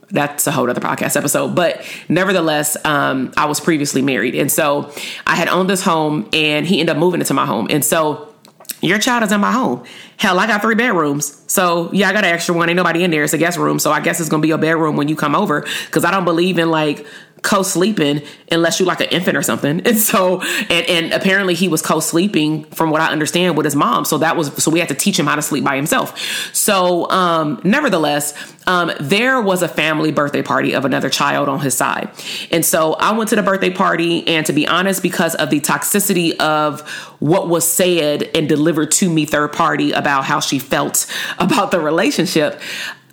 that's 0.09 0.47
a 0.47 0.53
whole 0.53 0.71
other 0.71 0.81
podcast 0.81 1.17
episode. 1.17 1.55
But 1.57 1.85
nevertheless, 2.09 2.77
um, 2.85 3.33
I 3.37 3.47
was 3.47 3.59
previously 3.59 4.03
married. 4.03 4.37
And 4.37 4.53
so 4.53 4.93
I 5.27 5.35
had 5.35 5.49
owned 5.49 5.69
this 5.69 5.83
home 5.83 6.29
and 6.33 6.65
he 6.65 6.79
ended 6.79 6.95
up 6.95 7.01
moving 7.01 7.21
into 7.21 7.35
my 7.35 7.47
home. 7.47 7.67
And 7.71 7.85
so 7.85 8.33
your 8.83 8.99
child 8.99 9.23
is 9.23 9.33
in 9.33 9.41
my 9.41 9.53
home. 9.53 9.85
Hell, 10.19 10.39
I 10.39 10.47
got 10.47 10.63
three 10.63 10.75
bedrooms. 10.75 11.43
So 11.47 11.91
yeah, 11.93 12.09
I 12.09 12.13
got 12.13 12.25
an 12.25 12.33
extra 12.33 12.55
one. 12.55 12.69
Ain't 12.69 12.77
nobody 12.77 13.05
in 13.05 13.11
there. 13.11 13.25
It's 13.25 13.33
a 13.33 13.39
guest 13.39 13.59
room. 13.59 13.79
So 13.79 13.91
I 13.91 14.01
guess 14.01 14.21
it's 14.21 14.29
gonna 14.29 14.43
be 14.43 14.51
a 14.51 14.59
bedroom 14.59 14.97
when 14.97 15.09
you 15.09 15.17
come 15.17 15.35
over. 15.35 15.63
Cause 15.91 16.05
I 16.05 16.11
don't 16.11 16.25
believe 16.25 16.59
in 16.59 16.71
like 16.71 17.07
co-sleeping 17.43 18.23
unless 18.51 18.81
you 18.81 18.87
like 18.87 19.01
an 19.01 19.09
infant 19.09 19.37
or 19.37 19.43
something. 19.43 19.83
And 19.87 19.99
so 19.99 20.43
and, 20.43 20.87
and 20.89 21.13
apparently 21.13 21.55
he 21.55 21.69
was 21.69 21.81
co-sleeping 21.81 22.65
from 22.65 22.91
what 22.91 23.01
I 23.01 23.07
understand 23.13 23.57
with 23.57 23.65
his 23.65 23.77
mom. 23.77 24.05
So 24.05 24.19
that 24.19 24.37
was 24.37 24.53
so 24.63 24.71
we 24.71 24.81
had 24.81 24.89
to 24.89 24.95
teach 24.95 25.19
him 25.19 25.27
how 25.27 25.37
to 25.37 25.43
sleep 25.43 25.65
by 25.65 25.77
himself. 25.77 26.19
So 26.55 27.09
um 27.11 27.61
nevertheless, 27.63 28.35
um 28.67 28.91
there 29.01 29.41
was 29.41 29.63
a 29.63 29.69
family 29.69 30.11
birthday 30.11 30.43
party 30.43 30.73
of 30.73 30.85
another 30.85 31.09
child 31.09 31.49
on 31.49 31.61
his 31.61 31.75
side. 31.75 32.11
And 32.51 32.65
so 32.65 32.95
I 32.95 33.13
went 33.13 33.31
to 33.31 33.37
the 33.37 33.43
birthday 33.43 33.71
party 33.71 34.27
and 34.27 34.45
to 34.47 34.53
be 34.53 34.67
honest 34.67 35.03
because 35.03 35.35
of 35.37 35.51
the 35.51 35.61
toxicity 35.61 36.37
of 36.39 36.81
what 37.21 37.49
was 37.49 37.67
said 37.67 38.25
and 38.35 38.49
delivered 38.49 38.91
to 38.93 39.09
me 39.09 39.25
third 39.25 39.53
party 39.53 39.93
about 39.93 40.25
how 40.25 40.41
she 40.41 40.59
felt 40.59 41.07
about 41.39 41.71
the 41.71 41.81
relationship, 41.81 42.61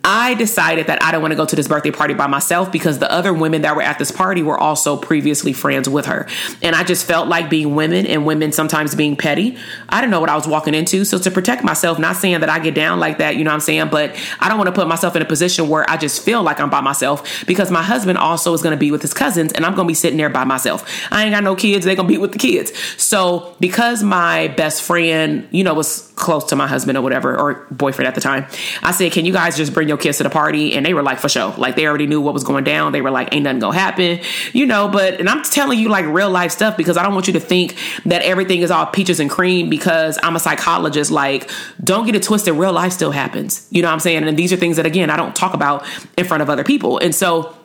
I 0.05 0.33
decided 0.33 0.87
that 0.87 1.01
I 1.01 1.11
don't 1.11 1.21
want 1.21 1.31
to 1.31 1.37
go 1.37 1.45
to 1.45 1.55
this 1.55 1.69
birthday 1.69 1.91
party 1.91 2.13
by 2.13 2.27
myself 2.27 2.71
because 2.73 2.99
the 2.99 3.09
other 3.09 3.33
women 3.33 3.61
that 3.61 3.73
were 3.75 3.81
at 3.81 3.99
this 3.99 4.11
party 4.11 4.43
were 4.43 4.57
also 4.57 4.97
previously 4.97 5.53
friends 5.53 5.87
with 5.87 6.07
her. 6.07 6.27
And 6.61 6.75
I 6.75 6.83
just 6.83 7.05
felt 7.05 7.29
like 7.29 7.49
being 7.49 7.73
women 7.73 8.05
and 8.05 8.25
women 8.25 8.51
sometimes 8.51 8.95
being 8.95 9.15
petty. 9.15 9.57
I 9.87 10.01
didn't 10.01 10.11
know 10.11 10.19
what 10.19 10.29
I 10.29 10.35
was 10.35 10.45
walking 10.45 10.73
into. 10.73 11.05
So 11.05 11.17
to 11.19 11.31
protect 11.31 11.63
myself, 11.63 11.99
not 11.99 12.17
saying 12.17 12.41
that 12.41 12.49
I 12.49 12.59
get 12.59 12.75
down 12.75 12.99
like 12.99 13.19
that, 13.19 13.37
you 13.37 13.45
know 13.45 13.51
what 13.51 13.55
I'm 13.55 13.59
saying? 13.61 13.87
But 13.91 14.17
I 14.41 14.49
don't 14.49 14.57
want 14.57 14.67
to 14.67 14.73
put 14.73 14.89
myself 14.89 15.15
in 15.15 15.21
a 15.21 15.25
position 15.25 15.69
where 15.69 15.89
I 15.89 15.95
just 15.95 16.21
feel 16.21 16.43
like 16.43 16.59
I'm 16.59 16.69
by 16.69 16.81
myself 16.81 17.45
because 17.47 17.71
my 17.71 17.81
husband 17.81 18.17
also 18.17 18.53
is 18.53 18.61
going 18.61 18.75
to 18.75 18.79
be 18.79 18.91
with 18.91 19.01
his 19.01 19.13
cousins 19.13 19.53
and 19.53 19.65
I'm 19.65 19.73
going 19.73 19.87
to 19.87 19.91
be 19.91 19.95
sitting 19.95 20.17
there 20.17 20.29
by 20.29 20.43
myself. 20.43 20.85
I 21.11 21.23
ain't 21.23 21.33
got 21.33 21.45
no 21.45 21.55
kids. 21.55 21.85
They're 21.85 21.95
going 21.95 22.09
to 22.09 22.13
be 22.13 22.17
with 22.17 22.33
the 22.33 22.39
kids. 22.39 22.77
So 23.01 23.55
because 23.61 24.03
my 24.03 24.49
best 24.49 24.81
friend, 24.81 25.47
you 25.51 25.63
know, 25.63 25.73
was 25.73 26.11
close 26.15 26.43
to 26.45 26.57
my 26.57 26.67
husband 26.67 26.97
or 26.97 27.01
whatever, 27.01 27.39
or 27.39 27.65
boyfriend 27.71 28.07
at 28.07 28.15
the 28.15 28.21
time, 28.21 28.45
I 28.81 28.91
said, 28.91 29.13
can 29.13 29.23
you 29.23 29.31
guys 29.31 29.55
just 29.55 29.73
bring 29.73 29.87
your 29.87 29.92
your 29.93 29.97
kids 29.99 30.17
to 30.17 30.23
the 30.23 30.29
party? 30.29 30.73
And 30.73 30.85
they 30.85 30.93
were 30.93 31.03
like, 31.03 31.19
for 31.19 31.29
sure. 31.29 31.53
Like 31.57 31.75
they 31.75 31.85
already 31.85 32.07
knew 32.07 32.19
what 32.19 32.33
was 32.33 32.43
going 32.43 32.63
down. 32.63 32.91
They 32.91 33.01
were 33.01 33.11
like, 33.11 33.33
ain't 33.33 33.43
nothing 33.43 33.59
gonna 33.59 33.77
happen, 33.77 34.19
you 34.51 34.65
know. 34.65 34.87
But 34.87 35.19
and 35.19 35.29
I'm 35.29 35.43
telling 35.43 35.79
you 35.79 35.89
like 35.89 36.05
real 36.05 36.29
life 36.29 36.51
stuff 36.51 36.75
because 36.75 36.97
I 36.97 37.03
don't 37.03 37.13
want 37.13 37.27
you 37.27 37.33
to 37.33 37.39
think 37.39 37.75
that 38.05 38.23
everything 38.23 38.61
is 38.61 38.71
all 38.71 38.85
peaches 38.87 39.19
and 39.19 39.29
cream 39.29 39.69
because 39.69 40.17
I'm 40.23 40.35
a 40.35 40.39
psychologist. 40.39 41.11
Like, 41.11 41.49
don't 41.83 42.05
get 42.05 42.15
it 42.15 42.23
twisted. 42.23 42.55
Real 42.55 42.73
life 42.73 42.91
still 42.91 43.11
happens. 43.11 43.67
You 43.69 43.81
know 43.81 43.89
what 43.89 43.93
I'm 43.93 43.99
saying? 43.99 44.27
And 44.27 44.37
these 44.37 44.51
are 44.51 44.57
things 44.57 44.77
that 44.77 44.85
again 44.85 45.09
I 45.09 45.17
don't 45.17 45.35
talk 45.35 45.53
about 45.53 45.85
in 46.17 46.25
front 46.25 46.41
of 46.41 46.49
other 46.49 46.63
people. 46.63 46.97
And 46.97 47.13
so 47.13 47.55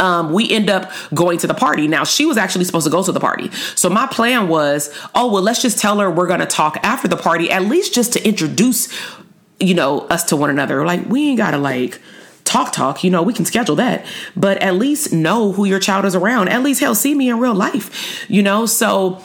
um, 0.00 0.32
we 0.32 0.50
end 0.50 0.70
up 0.70 0.90
going 1.14 1.38
to 1.38 1.46
the 1.46 1.54
party. 1.54 1.88
Now, 1.88 2.04
she 2.04 2.24
was 2.24 2.36
actually 2.36 2.64
supposed 2.64 2.86
to 2.86 2.90
go 2.90 3.02
to 3.02 3.12
the 3.12 3.20
party. 3.20 3.50
So 3.74 3.88
my 3.88 4.06
plan 4.06 4.48
was, 4.48 4.96
oh, 5.14 5.32
well, 5.32 5.42
let's 5.42 5.62
just 5.62 5.78
tell 5.78 5.98
her 5.98 6.10
we're 6.10 6.26
going 6.26 6.40
to 6.40 6.46
talk 6.46 6.78
after 6.82 7.08
the 7.08 7.16
party, 7.16 7.50
at 7.50 7.62
least 7.62 7.94
just 7.94 8.12
to 8.14 8.26
introduce, 8.26 8.92
you 9.62 9.74
know, 9.74 10.00
us 10.08 10.24
to 10.24 10.36
one 10.36 10.50
another. 10.50 10.84
Like, 10.84 11.06
we 11.06 11.28
ain't 11.28 11.38
got 11.38 11.52
to 11.52 11.58
like, 11.58 12.00
talk 12.44 12.72
talk 12.72 13.04
you 13.04 13.10
know 13.10 13.22
we 13.22 13.32
can 13.32 13.44
schedule 13.44 13.76
that. 13.76 14.04
But 14.36 14.60
at 14.60 14.74
least 14.74 15.12
know 15.12 15.52
who 15.52 15.64
your 15.64 15.78
child 15.78 16.04
is 16.04 16.16
around. 16.16 16.48
At 16.48 16.62
least 16.62 16.80
hell 16.80 16.94
see 16.94 17.14
me 17.14 17.30
in 17.30 17.38
real 17.38 17.54
life 17.54 18.28
you 18.28 18.42
know? 18.42 18.66
So 18.66 19.22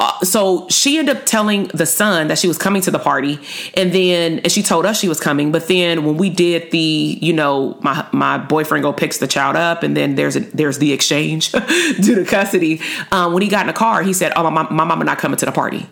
uh, 0.00 0.16
so 0.20 0.68
she 0.68 0.96
ended 0.96 1.16
up 1.16 1.26
telling 1.26 1.64
the 1.74 1.84
son 1.84 2.28
that 2.28 2.38
she 2.38 2.46
was 2.46 2.56
coming 2.56 2.80
to 2.80 2.90
the 2.90 3.00
party 3.00 3.40
and 3.74 3.92
then 3.92 4.38
and 4.38 4.52
she 4.52 4.62
told 4.62 4.86
us 4.86 5.00
she 5.00 5.08
was 5.08 5.18
coming 5.18 5.50
but 5.50 5.66
then 5.66 6.04
when 6.04 6.16
we 6.16 6.30
did 6.30 6.70
the 6.70 7.18
you 7.20 7.32
know 7.32 7.76
my 7.82 8.06
my 8.12 8.38
boyfriend 8.38 8.84
go 8.84 8.92
picks 8.92 9.18
the 9.18 9.26
child 9.26 9.56
up 9.56 9.82
and 9.82 9.96
then 9.96 10.14
there's 10.14 10.36
a, 10.36 10.40
there's 10.40 10.78
the 10.78 10.92
exchange 10.92 11.50
due 12.00 12.14
to 12.14 12.24
custody 12.24 12.80
um, 13.10 13.32
when 13.32 13.42
he 13.42 13.48
got 13.48 13.62
in 13.62 13.66
the 13.66 13.72
car 13.72 14.04
he 14.04 14.12
said 14.12 14.32
oh 14.36 14.48
my, 14.50 14.62
my 14.70 14.84
mama 14.84 15.04
not 15.04 15.18
coming 15.18 15.36
to 15.36 15.44
the 15.44 15.50
party 15.50 15.84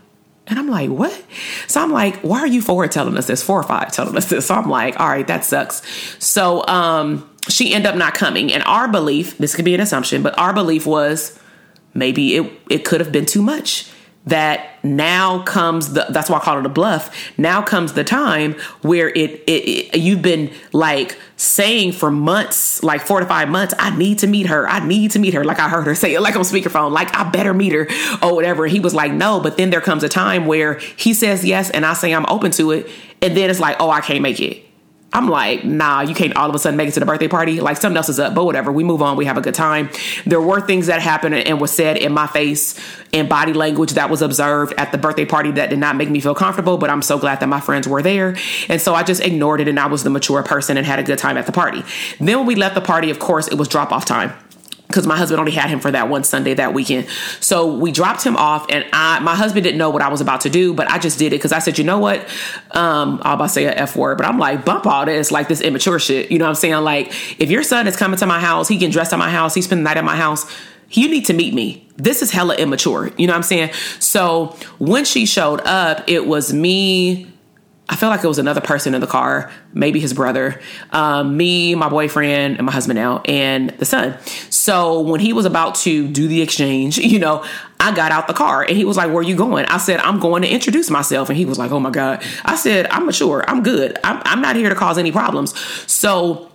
and 0.47 0.59
I'm 0.59 0.69
like, 0.69 0.91
what? 0.91 1.25
So 1.67 1.83
I'm 1.83 1.93
like, 1.93 2.17
why 2.21 2.39
are 2.39 2.47
you 2.47 2.63
four 2.63 2.87
telling 2.87 3.17
us 3.17 3.27
this? 3.27 3.43
Four 3.43 3.61
or 3.61 3.65
five 3.65 3.93
telling 3.93 4.17
us 4.17 4.29
this. 4.29 4.47
So 4.47 4.55
I'm 4.55 4.71
like, 4.71 4.99
all 5.01 5.09
right, 5.09 5.27
that 5.27 5.45
sucks. 5.45 5.83
So 6.25 6.67
um, 6.67 7.29
she 7.49 7.75
ended 7.75 7.91
up 7.91 7.97
not 7.97 8.15
coming. 8.15 8.53
And 8.53 8.63
our 8.65 8.89
belief, 8.89 9.37
this 9.39 9.55
could 9.57 9.65
be 9.65 9.75
an 9.75 9.81
assumption, 9.81 10.23
but 10.23 10.39
our 10.39 10.53
belief 10.53 10.87
was 10.87 11.39
maybe 11.95 12.37
it, 12.37 12.61
it 12.71 12.85
could 12.85 13.01
have 13.01 13.11
been 13.11 13.27
too 13.27 13.43
much 13.43 13.91
that 14.27 14.83
now 14.85 15.43
comes 15.45 15.93
the 15.93 16.07
that's 16.11 16.29
why 16.29 16.39
I 16.39 16.41
call 16.41 16.59
it 16.59 16.67
a 16.67 16.69
bluff. 16.69 17.15
Now 17.39 17.63
comes 17.63 17.93
the 17.93 18.05
time 18.05 18.55
where 18.83 19.09
it, 19.09 19.43
it, 19.47 19.95
it, 19.95 20.01
you've 20.01 20.23
been 20.23 20.53
like 20.73 21.17
saying 21.37 21.93
for 21.93 22.11
months, 22.11 22.83
like 22.83 23.07
four 23.07 23.21
to 23.21 23.27
five 23.27 23.49
months, 23.49 23.73
I 23.79 23.97
need 23.97 24.19
to 24.21 24.27
meet 24.27 24.47
her. 24.47 24.69
I 24.69 24.85
need 24.85 25.13
to 25.13 25.21
meet 25.21 25.35
her. 25.35 25.45
Like 25.45 25.61
I 25.61 25.69
heard 25.69 25.87
her 25.87 25.95
say 25.95 26.15
it 26.15 26.21
like 26.21 26.35
on 26.35 26.43
speakerphone, 26.43 26.91
like 26.91 27.17
I 27.17 27.29
better 27.31 27.55
meet 27.55 27.73
her 27.73 27.89
or 28.23 28.35
whatever. 28.35 28.65
And 28.65 28.73
he 28.73 28.81
was 28.81 28.95
like, 28.95 29.13
no, 29.13 29.41
but 29.41 29.57
then 29.57 29.71
there 29.71 29.81
comes 29.81 30.03
a 30.03 30.09
time 30.09 30.47
where 30.47 30.79
he 30.97 31.15
says 31.15 31.45
yes 31.45 31.71
and 31.71 31.87
I 31.87 31.93
say 31.95 32.13
I'm 32.13 32.27
open 32.27 32.51
to 32.53 32.73
it. 32.73 32.89
And 33.23 33.37
then 33.37 33.49
it's 33.49 33.61
like, 33.61 33.77
oh, 33.81 33.91
I 33.91 34.01
can't 34.01 34.23
make 34.23 34.41
it. 34.41 34.66
I'm 35.13 35.29
like, 35.29 35.65
nah, 35.65 36.03
you 36.03 36.15
can't 36.15 36.37
all 36.37 36.49
of 36.49 36.55
a 36.55 36.59
sudden 36.59 36.77
make 36.77 36.89
it 36.89 36.93
to 36.93 37.01
the 37.01 37.07
birthday 37.07 37.29
party. 37.29 37.61
Like 37.61 37.79
something 37.79 37.97
else 37.97 38.09
is 38.09 38.19
up, 38.19 38.35
but 38.35 38.45
whatever. 38.45 38.71
We 38.71 38.85
move 38.85 39.01
on. 39.01 39.17
We 39.17 39.25
have 39.25 39.39
a 39.39 39.41
good 39.41 39.55
time. 39.55 39.89
There 40.27 40.41
were 40.41 40.61
things 40.61 40.89
that 40.89 41.01
happened 41.01 41.35
and 41.35 41.61
was 41.61 41.71
said 41.73 41.97
in 41.97 42.13
my 42.13 42.27
face 42.27 42.79
and 43.15 43.29
body 43.29 43.53
language 43.53 43.93
that 43.93 44.11
was 44.11 44.21
observed 44.21 44.75
at 44.77 44.93
the 44.93 44.99
birthday 44.99 45.25
party 45.25 45.53
that 45.53 45.71
did 45.71 45.79
not 45.79 45.97
make 45.97 46.11
me 46.11 46.21
feel 46.21 46.35
comfortable, 46.35 46.77
but 46.77 46.91
I'm 46.91 47.03
so 47.03 47.19
glad 47.19 47.41
that 47.41 47.49
my 47.49 47.61
friends 47.61 47.89
were 47.89 48.03
there. 48.03 48.37
And 48.69 48.81
so 48.81 48.95
I 48.95 49.05
just 49.05 49.23
ignored 49.23 49.61
it 49.61 49.69
and 49.69 49.81
I 49.81 49.87
was 49.87 50.03
the 50.03 50.11
mature 50.11 50.43
person 50.43 50.77
and 50.77 50.87
had 50.87 50.99
a 50.99 51.03
good 51.03 51.19
time 51.19 51.39
at 51.39 51.47
the 51.47 51.53
party. 51.53 51.83
Then 52.19 52.39
when 52.39 52.47
we 52.47 52.55
left 52.55 52.75
the 52.75 52.81
party, 52.81 53.11
of 53.11 53.19
course, 53.19 53.49
it 53.49 53.55
was 53.55 53.69
drop 53.69 53.93
off 53.93 54.05
time 54.05 54.35
because 54.97 55.07
my 55.07 55.19
husband 55.19 55.39
only 55.39 55.53
had 55.53 55.69
him 55.69 55.79
for 55.79 55.91
that 55.91 56.09
one 56.09 56.25
Sunday 56.25 56.55
that 56.55 56.73
weekend. 56.73 57.07
So 57.41 57.77
we 57.77 57.93
dropped 57.93 58.25
him 58.25 58.35
off, 58.35 58.65
and 58.71 58.87
I, 58.95 59.21
my 59.21 59.35
husband 59.35 59.63
didn't 59.65 59.77
know 59.77 59.91
what 59.91 60.01
I 60.01 60.09
was 60.09 60.23
about 60.23 60.41
to 60.41 60.51
do, 60.51 60.73
but 60.73 60.91
I 60.91 60.99
just 60.99 61.19
did 61.19 61.27
it 61.35 61.37
because 61.37 61.53
I 61.53 61.59
said, 61.59 61.77
you 61.77 61.85
know 61.85 61.99
what? 61.99 62.21
Um, 62.71 63.21
I 63.23 63.29
will 63.29 63.35
about 63.35 63.45
to 63.45 63.49
say 63.51 63.65
a 63.65 63.75
f 63.75 63.95
word, 63.95 64.17
but 64.17 64.27
I'm 64.27 64.39
like, 64.39 64.65
bump 64.65 64.87
all 64.87 65.05
this, 65.05 65.31
like 65.31 65.49
this 65.49 65.61
immature 65.61 65.99
shit. 65.99 66.31
You 66.31 66.39
know 66.39 66.47
what 66.47 66.51
I'm 66.51 66.55
saying? 66.55 66.83
Like, 66.83 67.09
if 67.39 67.51
your 67.51 67.63
son 67.63 67.87
is 67.87 67.95
coming 67.95 68.19
to 68.19 68.27
my 68.27 68.41
house, 68.41 68.69
he 68.69 68.79
can 68.79 68.91
dress 68.91 69.13
at 69.13 69.19
my 69.19 69.31
house, 69.31 69.55
he 69.55 69.61
spend 69.61 69.81
the 69.81 69.85
night 69.85 69.99
at 69.99 70.05
my 70.05 70.17
house. 70.17 70.51
You 70.89 71.11
need 71.11 71.27
to 71.27 71.35
meet 71.35 71.53
me. 71.53 71.87
This 71.97 72.23
is 72.23 72.31
hella 72.31 72.55
immature. 72.55 73.11
You 73.19 73.27
know 73.27 73.35
what 73.35 73.39
I'm 73.39 73.43
saying? 73.43 73.73
So 73.99 74.57
when 74.79 75.05
she 75.05 75.27
showed 75.27 75.61
up, 75.61 76.05
it 76.09 76.27
was 76.27 76.55
me, 76.55 77.31
I 77.89 77.95
felt 77.95 78.11
like 78.11 78.25
it 78.25 78.29
was 78.29 78.39
another 78.39 78.61
person 78.61 78.95
in 78.95 79.01
the 79.01 79.07
car, 79.07 79.51
maybe 79.73 80.01
his 80.01 80.13
brother, 80.13 80.61
um, 80.91 81.37
me, 81.37 81.75
my 81.77 81.89
boyfriend, 81.89 82.57
and 82.57 82.67
my 82.67 82.73
husband 82.73 82.99
now, 82.99 83.23
and 83.25 83.71
the 83.71 83.85
son. 83.85 84.19
So 84.51 85.01
when 85.01 85.21
he 85.21 85.33
was 85.33 85.45
about 85.45 85.77
to 85.77 86.09
do 86.09 86.27
the 86.27 86.43
exchange, 86.43 86.99
you 86.99 87.19
know, 87.19 87.45
I 87.79 87.95
got 87.95 88.11
out 88.11 88.27
the 88.27 88.35
car 88.35 88.63
and 88.63 88.77
he 88.77 88.85
was 88.85 88.97
like, 88.97 89.09
Where 89.09 89.19
are 89.19 89.23
you 89.23 89.37
going? 89.37 89.67
I 89.67 89.77
said, 89.77 90.01
I'm 90.01 90.19
going 90.19 90.43
to 90.43 90.49
introduce 90.49 90.91
myself. 90.91 91.29
And 91.29 91.37
he 91.37 91.45
was 91.45 91.59
like, 91.59 91.71
Oh 91.71 91.79
my 91.79 91.91
God. 91.91 92.25
I 92.45 92.57
said, 92.57 92.87
I'm 92.87 93.07
mature. 93.07 93.45
I'm 93.47 93.63
good. 93.63 93.99
I'm, 94.03 94.21
I'm 94.25 94.41
not 94.41 94.57
here 94.57 94.69
to 94.69 94.75
cause 94.75 94.99
any 94.99 95.13
problems. 95.13 95.57
So 95.91 96.51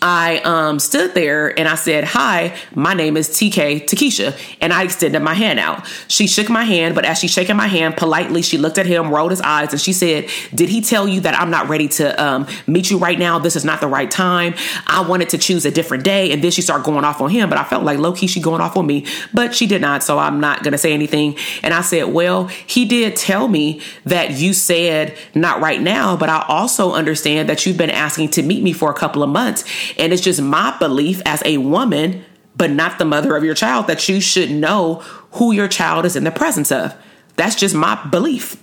I 0.00 0.38
um, 0.44 0.78
stood 0.78 1.14
there 1.14 1.58
and 1.58 1.68
I 1.68 1.74
said, 1.74 2.04
Hi, 2.04 2.56
my 2.74 2.94
name 2.94 3.16
is 3.16 3.28
TK 3.30 3.84
Takesha. 3.84 4.38
And 4.60 4.72
I 4.72 4.84
extended 4.84 5.20
my 5.20 5.34
hand 5.34 5.58
out. 5.58 5.86
She 6.06 6.26
shook 6.26 6.48
my 6.48 6.64
hand, 6.64 6.94
but 6.94 7.04
as 7.04 7.18
she 7.18 7.26
shaking 7.26 7.56
my 7.56 7.66
hand 7.66 7.96
politely, 7.96 8.42
she 8.42 8.58
looked 8.58 8.78
at 8.78 8.86
him, 8.86 9.10
rolled 9.10 9.32
his 9.32 9.40
eyes, 9.40 9.72
and 9.72 9.80
she 9.80 9.92
said, 9.92 10.28
Did 10.54 10.68
he 10.68 10.80
tell 10.80 11.08
you 11.08 11.20
that 11.22 11.34
I'm 11.34 11.50
not 11.50 11.68
ready 11.68 11.88
to 11.88 12.24
um, 12.24 12.46
meet 12.66 12.90
you 12.90 12.98
right 12.98 13.18
now? 13.18 13.38
This 13.38 13.56
is 13.56 13.64
not 13.64 13.80
the 13.80 13.88
right 13.88 14.10
time. 14.10 14.54
I 14.86 15.00
wanted 15.00 15.30
to 15.30 15.38
choose 15.38 15.64
a 15.64 15.70
different 15.70 16.04
day. 16.04 16.30
And 16.32 16.42
then 16.44 16.50
she 16.50 16.62
started 16.62 16.84
going 16.84 17.04
off 17.04 17.20
on 17.20 17.30
him, 17.30 17.48
but 17.48 17.58
I 17.58 17.64
felt 17.64 17.82
like 17.82 17.98
low 17.98 18.12
key 18.12 18.28
she 18.28 18.40
going 18.40 18.60
off 18.60 18.76
on 18.76 18.86
me, 18.86 19.06
but 19.34 19.54
she 19.54 19.66
did 19.66 19.80
not. 19.80 20.02
So 20.02 20.18
I'm 20.18 20.38
not 20.38 20.62
going 20.62 20.72
to 20.72 20.78
say 20.78 20.92
anything. 20.92 21.36
And 21.62 21.74
I 21.74 21.80
said, 21.80 22.04
Well, 22.04 22.46
he 22.46 22.84
did 22.84 23.16
tell 23.16 23.48
me 23.48 23.80
that 24.04 24.32
you 24.32 24.52
said 24.52 25.18
not 25.34 25.60
right 25.60 25.80
now, 25.80 26.16
but 26.16 26.28
I 26.28 26.44
also 26.46 26.92
understand 26.92 27.48
that 27.48 27.66
you've 27.66 27.76
been 27.76 27.90
asking 27.90 28.30
to 28.30 28.42
meet 28.42 28.62
me 28.62 28.72
for 28.72 28.90
a 28.90 28.94
couple 28.94 29.24
of 29.24 29.30
months. 29.30 29.64
And 29.96 30.12
it's 30.12 30.22
just 30.22 30.40
my 30.42 30.76
belief 30.78 31.22
as 31.24 31.42
a 31.44 31.58
woman, 31.58 32.24
but 32.56 32.70
not 32.70 32.98
the 32.98 33.04
mother 33.04 33.36
of 33.36 33.44
your 33.44 33.54
child, 33.54 33.86
that 33.86 34.08
you 34.08 34.20
should 34.20 34.50
know 34.50 34.96
who 35.32 35.52
your 35.52 35.68
child 35.68 36.04
is 36.04 36.16
in 36.16 36.24
the 36.24 36.30
presence 36.30 36.72
of. 36.72 36.94
That's 37.36 37.54
just 37.54 37.74
my 37.74 38.02
belief. 38.10 38.56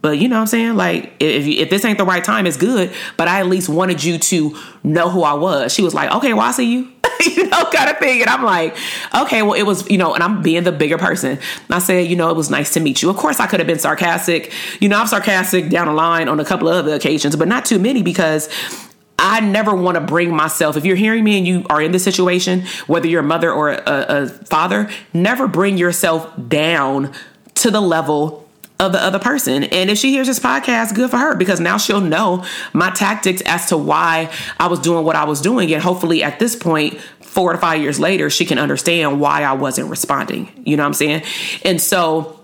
But 0.00 0.18
you 0.18 0.28
know 0.28 0.36
what 0.36 0.42
I'm 0.42 0.46
saying? 0.46 0.76
Like, 0.76 1.14
if, 1.18 1.46
if 1.46 1.70
this 1.70 1.84
ain't 1.84 1.98
the 1.98 2.04
right 2.04 2.22
time, 2.22 2.46
it's 2.46 2.56
good. 2.56 2.92
But 3.16 3.26
I 3.26 3.40
at 3.40 3.46
least 3.46 3.68
wanted 3.68 4.04
you 4.04 4.18
to 4.18 4.56
know 4.84 5.08
who 5.10 5.22
I 5.22 5.34
was. 5.34 5.74
She 5.74 5.82
was 5.82 5.94
like, 5.94 6.10
okay, 6.12 6.32
well, 6.34 6.46
I 6.46 6.52
see 6.52 6.72
you. 6.72 6.92
you 7.36 7.48
know, 7.48 7.64
kind 7.64 7.90
of 7.90 7.98
thing. 7.98 8.20
And 8.20 8.30
I'm 8.30 8.44
like, 8.44 8.76
okay, 9.14 9.42
well, 9.42 9.54
it 9.54 9.64
was, 9.64 9.88
you 9.90 9.98
know, 9.98 10.14
and 10.14 10.22
I'm 10.22 10.42
being 10.42 10.62
the 10.62 10.72
bigger 10.72 10.98
person. 10.98 11.32
And 11.32 11.74
I 11.74 11.78
said, 11.78 12.06
you 12.06 12.16
know, 12.16 12.30
it 12.30 12.36
was 12.36 12.50
nice 12.50 12.72
to 12.74 12.80
meet 12.80 13.02
you. 13.02 13.10
Of 13.10 13.16
course, 13.16 13.40
I 13.40 13.46
could 13.46 13.60
have 13.60 13.66
been 13.66 13.78
sarcastic. 13.78 14.52
You 14.80 14.88
know, 14.88 14.98
I'm 14.98 15.06
sarcastic 15.06 15.68
down 15.68 15.86
the 15.86 15.92
line 15.92 16.28
on 16.28 16.38
a 16.38 16.44
couple 16.44 16.68
of 16.68 16.76
other 16.76 16.94
occasions, 16.94 17.34
but 17.34 17.48
not 17.48 17.64
too 17.64 17.78
many 17.78 18.02
because 18.02 18.48
I 19.18 19.40
never 19.40 19.74
want 19.74 19.96
to 19.96 20.00
bring 20.00 20.34
myself. 20.34 20.76
If 20.76 20.84
you're 20.84 20.96
hearing 20.96 21.24
me 21.24 21.38
and 21.38 21.46
you 21.46 21.66
are 21.68 21.82
in 21.82 21.92
this 21.92 22.04
situation, 22.04 22.64
whether 22.86 23.08
you're 23.08 23.20
a 23.20 23.26
mother 23.26 23.52
or 23.52 23.70
a, 23.70 23.82
a 23.86 24.28
father, 24.28 24.88
never 25.12 25.48
bring 25.48 25.76
yourself 25.76 26.30
down 26.48 27.12
to 27.54 27.70
the 27.70 27.80
level 27.80 28.48
of 28.80 28.92
the 28.92 29.02
other 29.02 29.18
person. 29.18 29.64
And 29.64 29.90
if 29.90 29.98
she 29.98 30.12
hears 30.12 30.28
this 30.28 30.38
podcast, 30.38 30.94
good 30.94 31.10
for 31.10 31.16
her 31.16 31.34
because 31.34 31.58
now 31.58 31.78
she'll 31.78 32.00
know 32.00 32.44
my 32.72 32.90
tactics 32.90 33.42
as 33.44 33.66
to 33.66 33.76
why 33.76 34.30
I 34.60 34.68
was 34.68 34.78
doing 34.78 35.04
what 35.04 35.16
I 35.16 35.24
was 35.24 35.40
doing. 35.40 35.72
And 35.74 35.82
hopefully 35.82 36.22
at 36.22 36.38
this 36.38 36.54
point, 36.54 37.00
four 37.20 37.52
to 37.52 37.58
five 37.58 37.82
years 37.82 37.98
later, 37.98 38.30
she 38.30 38.44
can 38.44 38.58
understand 38.58 39.20
why 39.20 39.42
I 39.42 39.52
wasn't 39.52 39.90
responding. 39.90 40.62
You 40.64 40.76
know 40.76 40.84
what 40.84 40.88
I'm 40.88 40.94
saying? 40.94 41.22
And 41.64 41.80
so 41.80 42.37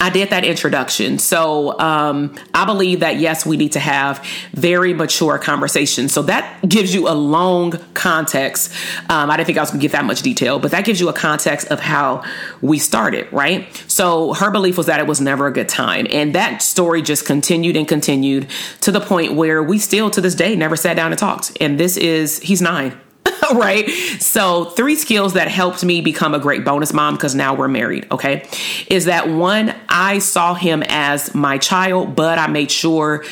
I 0.00 0.10
did 0.10 0.30
that 0.30 0.44
introduction. 0.44 1.18
So 1.18 1.78
um, 1.78 2.34
I 2.52 2.64
believe 2.64 3.00
that 3.00 3.16
yes, 3.16 3.46
we 3.46 3.56
need 3.56 3.72
to 3.72 3.80
have 3.80 4.24
very 4.52 4.92
mature 4.92 5.38
conversations. 5.38 6.12
So 6.12 6.22
that 6.22 6.68
gives 6.68 6.94
you 6.94 7.08
a 7.08 7.14
long 7.14 7.72
context. 7.94 8.72
Um, 9.08 9.30
I 9.30 9.36
didn't 9.36 9.46
think 9.46 9.58
I 9.58 9.62
was 9.62 9.70
going 9.70 9.80
to 9.80 9.84
get 9.84 9.92
that 9.92 10.04
much 10.04 10.22
detail, 10.22 10.58
but 10.58 10.72
that 10.72 10.84
gives 10.84 11.00
you 11.00 11.08
a 11.08 11.12
context 11.12 11.68
of 11.68 11.80
how 11.80 12.24
we 12.60 12.78
started, 12.78 13.32
right? 13.32 13.74
So 13.86 14.32
her 14.34 14.50
belief 14.50 14.76
was 14.76 14.86
that 14.86 15.00
it 15.00 15.06
was 15.06 15.20
never 15.20 15.46
a 15.46 15.52
good 15.52 15.68
time. 15.68 16.06
And 16.10 16.34
that 16.34 16.62
story 16.62 17.02
just 17.02 17.26
continued 17.26 17.76
and 17.76 17.86
continued 17.86 18.48
to 18.80 18.92
the 18.92 19.00
point 19.00 19.34
where 19.34 19.62
we 19.62 19.78
still 19.78 20.10
to 20.10 20.20
this 20.20 20.34
day 20.34 20.56
never 20.56 20.76
sat 20.76 20.94
down 20.94 21.12
and 21.12 21.18
talked. 21.18 21.56
And 21.60 21.78
this 21.78 21.96
is, 21.96 22.40
he's 22.40 22.60
nine. 22.60 22.98
right? 23.58 23.88
So, 23.88 24.66
three 24.66 24.96
skills 24.96 25.34
that 25.34 25.48
helped 25.48 25.84
me 25.84 26.00
become 26.00 26.34
a 26.34 26.38
great 26.38 26.64
bonus 26.64 26.92
mom 26.92 27.14
because 27.14 27.34
now 27.34 27.54
we're 27.54 27.68
married, 27.68 28.06
okay? 28.10 28.46
Is 28.88 29.06
that 29.06 29.28
one, 29.28 29.74
I 29.88 30.18
saw 30.18 30.54
him 30.54 30.82
as 30.88 31.34
my 31.34 31.58
child, 31.58 32.16
but 32.16 32.38
I 32.38 32.46
made 32.46 32.70
sure 32.70 33.24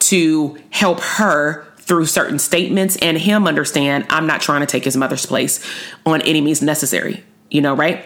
to 0.00 0.58
help 0.70 1.00
her 1.00 1.66
through 1.78 2.06
certain 2.06 2.38
statements 2.38 2.96
and 3.02 3.18
him 3.18 3.46
understand 3.46 4.06
I'm 4.10 4.26
not 4.26 4.40
trying 4.40 4.60
to 4.60 4.66
take 4.66 4.84
his 4.84 4.96
mother's 4.96 5.26
place 5.26 5.64
on 6.06 6.22
any 6.22 6.40
means 6.40 6.62
necessary, 6.62 7.24
you 7.50 7.60
know, 7.60 7.74
right? 7.74 8.04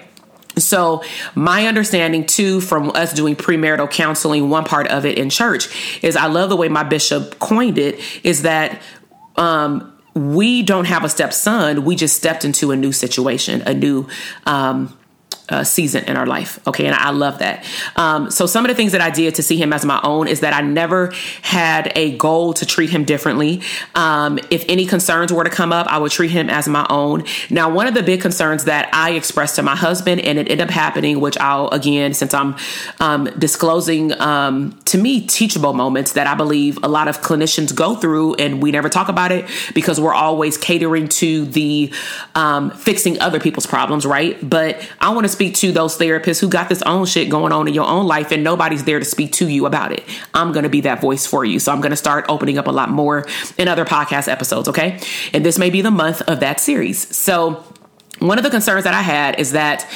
So, 0.57 1.03
my 1.35 1.67
understanding 1.67 2.27
too 2.27 2.61
from 2.61 2.91
us 2.91 3.13
doing 3.13 3.37
premarital 3.37 3.91
counseling, 3.91 4.51
one 4.51 4.65
part 4.65 4.87
of 4.89 5.05
it 5.05 5.19
in 5.19 5.29
church 5.31 6.03
is 6.03 6.17
I 6.17 6.27
love 6.27 6.49
the 6.49 6.57
way 6.57 6.69
my 6.69 6.85
bishop 6.85 7.39
coined 7.41 7.79
it 7.79 8.01
is 8.25 8.43
that 8.43 8.81
um, 9.37 9.94
we 10.15 10.63
don't 10.63 10.87
have 10.87 11.05
a 11.05 11.09
stepson. 11.09 11.85
We 11.85 11.97
just 11.97 12.17
stepped 12.17 12.45
into 12.45 12.71
a 12.71 12.77
new 12.77 12.93
situation, 12.93 13.63
a 13.63 13.75
new 13.75 14.09
um, 14.47 14.97
uh, 15.49 15.63
season 15.65 16.05
in 16.05 16.17
our 16.17 16.27
life. 16.27 16.59
Okay, 16.67 16.87
and 16.87 16.95
I, 16.95 17.11
love 17.11 17.39
that. 17.39 17.65
Um, 17.97 18.31
so 18.31 18.47
some 18.47 18.65
of 18.65 18.71
the 18.71 18.75
things 18.75 18.93
that 18.93 19.01
I 19.01 19.11
did 19.11 19.37
to 19.37 19.43
see 19.43 19.57
him 19.57 19.73
as 19.73 19.85
my 19.85 20.01
own 20.03 20.27
is 20.27 20.41
that 20.41 20.53
I 20.53 20.63
never 20.63 21.13
had 21.43 21.93
a 21.95 22.17
goal 22.17 22.55
to 22.55 22.67
treat 22.67 22.91
him 22.91 23.05
differently. 23.05 23.63
Um, 23.95 24.39
if 24.51 24.65
any 24.69 24.85
concerns 24.85 25.33
were 25.33 25.45
to 25.45 25.51
come 25.51 25.73
up, 25.73 25.87
I 25.87 25.99
would 25.99 26.11
treat 26.11 26.31
him 26.31 26.51
as 26.51 26.67
my 26.67 26.87
own. 26.91 27.25
Now, 27.51 27.71
one 27.71 27.87
of 27.87 27.95
the 27.95 28.03
big 28.03 28.21
concerns 28.21 28.65
that 28.65 28.89
I 28.93 29.13
expressed 29.13 29.57
to 29.57 29.63
my 29.63 29.77
husband, 29.77 30.23
and 30.23 30.39
it 30.39 30.51
ended 30.51 30.63
up 30.63 30.71
happening, 30.71 31.21
which 31.21 31.39
I'll 31.39 31.69
again, 31.69 32.15
since 32.15 32.35
I'm 32.35 32.57
um, 33.01 33.25
disclosing 33.39 34.19
um, 34.21 34.79
to 34.87 34.99
me 34.99 35.21
teachable 35.21 35.73
moments 35.73 36.13
that 36.13 36.27
I 36.27 36.35
believe 36.35 36.79
a 36.83 36.89
lot 36.89 37.07
of 37.07 37.21
clinicians 37.21 37.75
go 37.75 37.95
through, 37.95 38.35
and 38.37 38.63
we 38.63 38.73
never 38.73 38.89
talk 38.89 39.09
about 39.09 39.31
it 39.31 39.49
because 39.75 40.01
we're 40.01 40.15
always 40.15 40.57
catering 40.57 41.09
to 41.09 41.45
the 41.45 41.93
um, 42.35 42.71
fixing 42.71 43.21
other 43.21 43.39
people's 43.39 43.67
problems, 43.67 44.07
right? 44.07 44.39
But 44.49 44.89
I 45.01 45.13
want 45.13 45.27
to 45.27 45.34
speak 45.35 45.55
to 45.57 45.73
those 45.73 45.99
therapists 45.99 46.41
who 46.41 46.49
got 46.49 46.69
this 46.69 46.83
own 46.83 47.07
shit 47.07 47.29
going 47.29 47.53
on 47.53 47.69
in 47.69 47.75
your 47.75 47.87
own 47.87 48.07
life, 48.07 48.33
and 48.33 48.43
nobody's 48.43 48.85
there 48.85 48.99
to 48.99 49.05
speak 49.05 49.33
to 49.33 49.49
you 49.49 49.67
about 49.67 49.93
it. 49.93 50.05
I'm 50.33 50.53
going 50.53 50.63
to 50.63 50.69
be 50.69 50.81
that 50.83 51.01
voice 51.01 51.27
for 51.27 51.45
you. 51.45 51.59
So 51.59 51.73
I'm 51.73 51.81
going 51.81 51.91
to 51.91 51.97
start 51.97 52.25
opening 52.29 52.59
up 52.59 52.67
a 52.67 52.73
lot 52.73 52.89
more 52.89 53.27
in 53.59 53.69
other 53.69 53.85
podcast 53.85 54.29
episodes, 54.29 54.69
okay? 54.69 55.01
And 55.33 55.45
this 55.45 55.59
may 55.59 55.71
be 55.71 55.83
the 55.83 55.91
month 55.91 56.23
of 56.23 56.41
that 56.41 56.61
series. 56.61 57.15
So, 57.15 57.65
one 58.21 58.39
of 58.39 58.45
the 58.45 58.51
concerns 58.51 58.85
that 58.85 58.95
I 58.95 59.03
had 59.03 59.41
is 59.41 59.53
that 59.53 59.89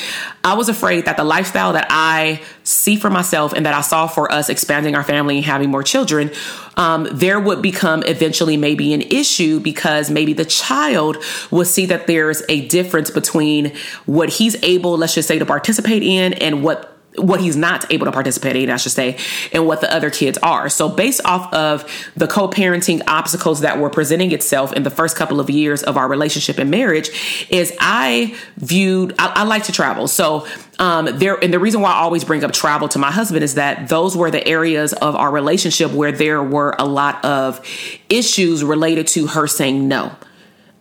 I 0.43 0.55
was 0.55 0.69
afraid 0.69 1.05
that 1.05 1.17
the 1.17 1.25
lifestyle 1.25 1.73
that 1.75 1.87
I 1.89 2.43
see 2.65 2.97
for 2.97 3.11
myself 3.11 3.53
and 3.53 3.65
that 3.65 3.75
I 3.75 3.81
saw 3.81 4.07
for 4.07 4.31
us 4.31 4.49
expanding 4.49 4.95
our 4.95 5.05
family 5.05 5.37
and 5.37 5.45
having 5.45 5.71
more 5.71 5.83
children, 5.83 6.31
um, 6.77 7.09
there 7.13 7.39
would 7.39 7.63
become 7.63 8.03
eventually 8.05 8.57
maybe 8.57 8.93
an 8.93 9.03
issue 9.03 9.61
because 9.61 10.11
maybe 10.11 10.33
the 10.33 10.45
child 10.45 11.17
would 11.51 11.67
see 11.67 11.87
that 11.87 12.07
there's 12.07 12.43
a 12.49 12.67
difference 12.69 13.11
between 13.11 13.73
what 14.07 14.29
he's 14.29 14.57
able, 14.63 14.99
let's 14.99 15.15
just 15.15 15.29
say, 15.29 15.39
to 15.39 15.47
participate 15.47 16.03
in 16.03 16.33
and 16.35 16.63
what 16.63 16.98
what 17.19 17.41
he's 17.41 17.57
not 17.57 17.91
able 17.93 18.07
to 18.07 18.13
participate 18.13 18.57
in, 18.57 18.71
I 18.71 18.77
should 18.77 18.93
say, 18.93 19.19
and 19.53 19.67
what 19.67 19.81
the 19.81 19.93
other 19.93 20.11
kids 20.11 20.39
are. 20.39 20.69
So, 20.69 20.89
based 20.89 21.21
off 21.25 21.53
of 21.53 21.85
the 22.17 22.27
co 22.27 22.49
parenting 22.49 23.03
obstacles 23.07 23.61
that 23.61 23.79
were 23.79 23.91
presenting 23.91 24.33
itself 24.33 24.73
in 24.73 24.83
the 24.83 24.91
first 24.91 25.17
couple 25.17 25.41
of 25.41 25.51
years 25.51 25.83
of 25.83 25.97
our 25.97 26.09
relationship 26.09 26.59
and 26.59 26.71
marriage, 26.71 27.11
is 27.51 27.73
I 27.81 28.37
viewed, 28.57 29.15
I, 29.19 29.33
I 29.37 29.45
like 29.45 29.65
to 29.65 29.73
travel. 29.73 30.09
So, 30.09 30.47
um, 30.79 31.07
there, 31.19 31.43
and 31.43 31.53
the 31.53 31.59
reason 31.59 31.81
why 31.81 31.91
I 31.91 32.01
always 32.01 32.25
bring 32.25 32.45
up 32.45 32.53
travel 32.53 32.89
to 32.89 32.99
my 32.99 33.11
husband 33.11 33.43
is 33.43 33.55
that 33.55 33.89
those 33.89 34.17
were 34.17 34.31
the 34.31 34.47
areas 34.47 34.93
of 34.93 35.17
our 35.17 35.31
relationship 35.31 35.91
where 35.91 36.13
there 36.13 36.43
were 36.43 36.75
a 36.79 36.87
lot 36.87 37.25
of 37.25 37.61
issues 38.09 38.63
related 38.63 39.09
to 39.09 39.27
her 39.27 39.47
saying 39.47 39.89
no. 39.89 40.15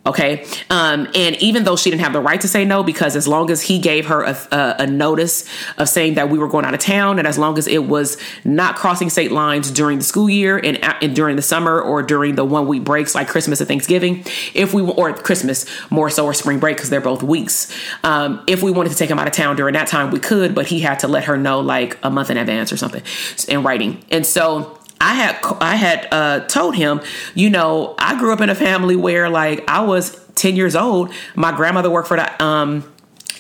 Okay. 0.08 0.46
Um, 0.70 1.10
and 1.14 1.36
even 1.42 1.66
though 1.66 1.76
she 1.76 1.90
didn't 1.90 2.02
have 2.02 2.14
the 2.14 2.22
right 2.22 2.40
to 2.40 2.48
say 2.48 2.64
no, 2.64 2.82
because 2.82 3.18
as 3.18 3.28
long 3.28 3.52
as 3.52 3.62
he 3.62 3.78
gave 3.78 4.06
her 4.06 4.24
a, 4.24 4.38
a, 4.52 4.76
a, 4.80 4.88
notice 4.88 5.44
of 5.78 5.90
saying 5.90 6.14
that 6.14 6.30
we 6.30 6.40
were 6.40 6.48
going 6.48 6.64
out 6.64 6.74
of 6.74 6.80
town, 6.80 7.20
and 7.20 7.28
as 7.28 7.38
long 7.38 7.58
as 7.58 7.68
it 7.68 7.84
was 7.84 8.18
not 8.46 8.78
crossing 8.78 9.10
state 9.10 9.34
lines 9.34 9.70
during 9.70 9.98
the 9.98 10.06
school 10.06 10.30
year 10.30 10.58
and, 10.58 10.82
and 11.04 11.14
during 11.14 11.36
the 11.36 11.42
summer 11.42 11.82
or 11.82 12.02
during 12.02 12.36
the 12.36 12.46
one 12.46 12.68
week 12.68 12.86
breaks 12.86 13.14
like 13.14 13.28
Christmas 13.28 13.60
and 13.60 13.68
Thanksgiving, 13.68 14.24
if 14.54 14.74
we 14.74 14.82
or 14.82 15.14
Christmas 15.14 15.66
more 15.90 16.10
so 16.10 16.26
or 16.26 16.34
spring 16.34 16.60
break 16.60 16.78
because 16.78 16.90
they're 16.90 17.02
both 17.02 17.22
weeks. 17.22 17.70
Um, 18.04 18.44
if 18.48 18.64
we 18.64 18.72
wanted 18.72 18.94
to 18.94 18.96
take 18.96 19.10
him 19.10 19.20
out 19.20 19.28
of 19.28 19.34
town 19.34 19.58
during 19.58 19.74
that 19.74 19.90
time, 19.90 20.12
we 20.12 20.20
could, 20.20 20.56
but 20.56 20.68
he 20.68 20.80
had 20.80 21.00
to 21.00 21.10
let 21.10 21.26
her 21.26 21.36
know 21.36 21.60
like 21.60 21.98
a 22.02 22.10
month 22.10 22.30
in 22.30 22.38
advance 22.38 22.72
or 22.72 22.78
something 22.78 23.04
in 23.50 23.62
writing. 23.62 24.02
And 24.10 24.26
so 24.26 24.77
I 25.00 25.14
had 25.14 25.40
I 25.62 25.76
had 25.76 26.08
uh, 26.12 26.40
told 26.48 26.76
him, 26.76 27.02
you 27.36 27.50
know, 27.50 27.96
I 27.98 28.18
grew 28.18 28.34
up 28.34 28.42
in 28.42 28.50
a 28.50 28.56
family 28.56 28.96
where 28.96 29.30
like 29.30 29.64
I 29.68 29.82
was 29.82 30.20
10 30.36 30.56
years 30.56 30.76
old. 30.76 31.12
My 31.36 31.52
grandmother 31.52 31.90
worked 31.90 32.08
for 32.08 32.18
the 32.18 32.44
um, 32.44 32.92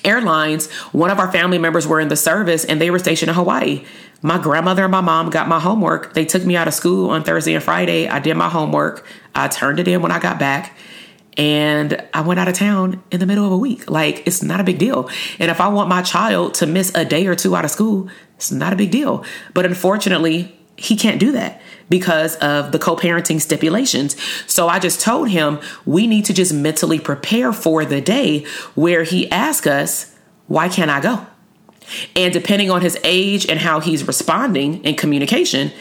airlines. 0.04 0.72
One 0.92 1.10
of 1.10 1.20
our 1.20 1.32
family 1.32 1.58
members 1.58 1.88
were 1.88 2.00
in 2.00 2.08
the 2.08 2.16
service 2.16 2.66
and 2.66 2.82
they 2.82 2.92
were 2.92 3.00
stationed 3.00 3.30
in 3.30 3.36
Hawaii. 3.36 3.86
My 4.22 4.38
grandmother 4.40 4.84
and 4.84 4.92
my 4.92 5.02
mom 5.02 5.30
got 5.30 5.48
my 5.48 5.60
homework. 5.60 6.14
They 6.14 6.26
took 6.26 6.44
me 6.44 6.56
out 6.56 6.68
of 6.68 6.74
school 6.74 7.12
on 7.12 7.24
Thursday 7.24 7.54
and 7.54 7.64
Friday. 7.64 8.08
I 8.08 8.20
did 8.20 8.36
my 8.36 8.50
homework. 8.50 9.06
I 9.36 9.48
turned 9.48 9.80
it 9.80 9.88
in 9.88 10.02
when 10.02 10.12
I 10.12 10.20
got 10.20 10.40
back 10.40 10.76
and 11.38 12.04
I 12.16 12.22
went 12.22 12.40
out 12.40 12.48
of 12.48 12.56
town 12.56 13.04
in 13.12 13.20
the 13.20 13.28
middle 13.28 13.46
of 13.46 13.52
a 13.52 13.58
week. 13.58 13.90
Like, 13.90 14.26
it's 14.26 14.42
not 14.42 14.60
a 14.60 14.64
big 14.64 14.80
deal. 14.80 15.08
And 15.38 15.52
if 15.52 15.62
I 15.62 15.68
want 15.68 15.88
my 15.88 16.02
child 16.02 16.56
to 16.56 16.66
miss 16.66 16.92
a 16.96 17.06
day 17.06 17.28
or 17.28 17.36
two 17.36 17.56
out 17.56 17.64
of 17.64 17.70
school, 17.70 18.10
it's 18.36 18.52
not 18.52 18.74
a 18.74 18.76
big 18.76 18.90
deal. 18.90 19.24
But 19.54 19.66
unfortunately, 19.66 20.57
he 20.78 20.96
can't 20.96 21.20
do 21.20 21.32
that 21.34 21.62
because 21.90 22.36
of 22.38 22.72
the 22.72 22.80
co 22.80 22.96
parenting 22.96 23.42
stipulations. 23.42 24.16
So 24.46 24.68
I 24.68 24.80
just 24.80 25.02
told 25.02 25.30
him 25.30 25.60
we 25.86 26.08
need 26.08 26.26
to 26.26 26.34
just 26.34 26.54
mentally 26.54 27.00
prepare 27.00 27.52
for 27.52 27.84
the 27.84 28.00
day 28.00 28.46
where 28.76 29.04
he 29.04 29.30
asks 29.32 29.68
us, 29.68 30.16
Why 30.48 30.70
can't 30.70 30.92
I 30.92 31.02
go? 31.02 31.26
And 32.16 32.34
depending 32.34 32.70
on 32.70 32.82
his 32.82 32.98
age 33.04 33.48
and 33.48 33.60
how 33.60 33.80
he's 33.80 34.06
responding 34.06 34.84
in 34.84 34.96
communication, 34.96 35.72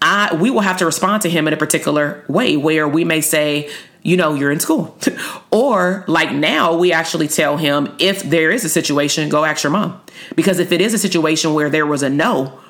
I 0.00 0.34
we 0.34 0.50
will 0.50 0.60
have 0.60 0.78
to 0.78 0.86
respond 0.86 1.22
to 1.22 1.30
him 1.30 1.48
in 1.48 1.54
a 1.54 1.56
particular 1.56 2.24
way 2.28 2.56
where 2.56 2.86
we 2.86 3.04
may 3.04 3.20
say, 3.20 3.70
you 4.02 4.16
know, 4.16 4.34
you're 4.34 4.52
in 4.52 4.60
school. 4.60 4.96
or 5.50 6.04
like 6.06 6.32
now 6.32 6.76
we 6.76 6.92
actually 6.92 7.26
tell 7.26 7.56
him 7.56 7.94
if 7.98 8.22
there 8.22 8.50
is 8.50 8.64
a 8.64 8.68
situation, 8.68 9.28
go 9.28 9.44
ask 9.44 9.64
your 9.64 9.72
mom. 9.72 10.00
Because 10.36 10.60
if 10.60 10.70
it 10.70 10.80
is 10.80 10.94
a 10.94 10.98
situation 10.98 11.52
where 11.52 11.68
there 11.68 11.86
was 11.86 12.02
a 12.02 12.08
no, 12.08 12.60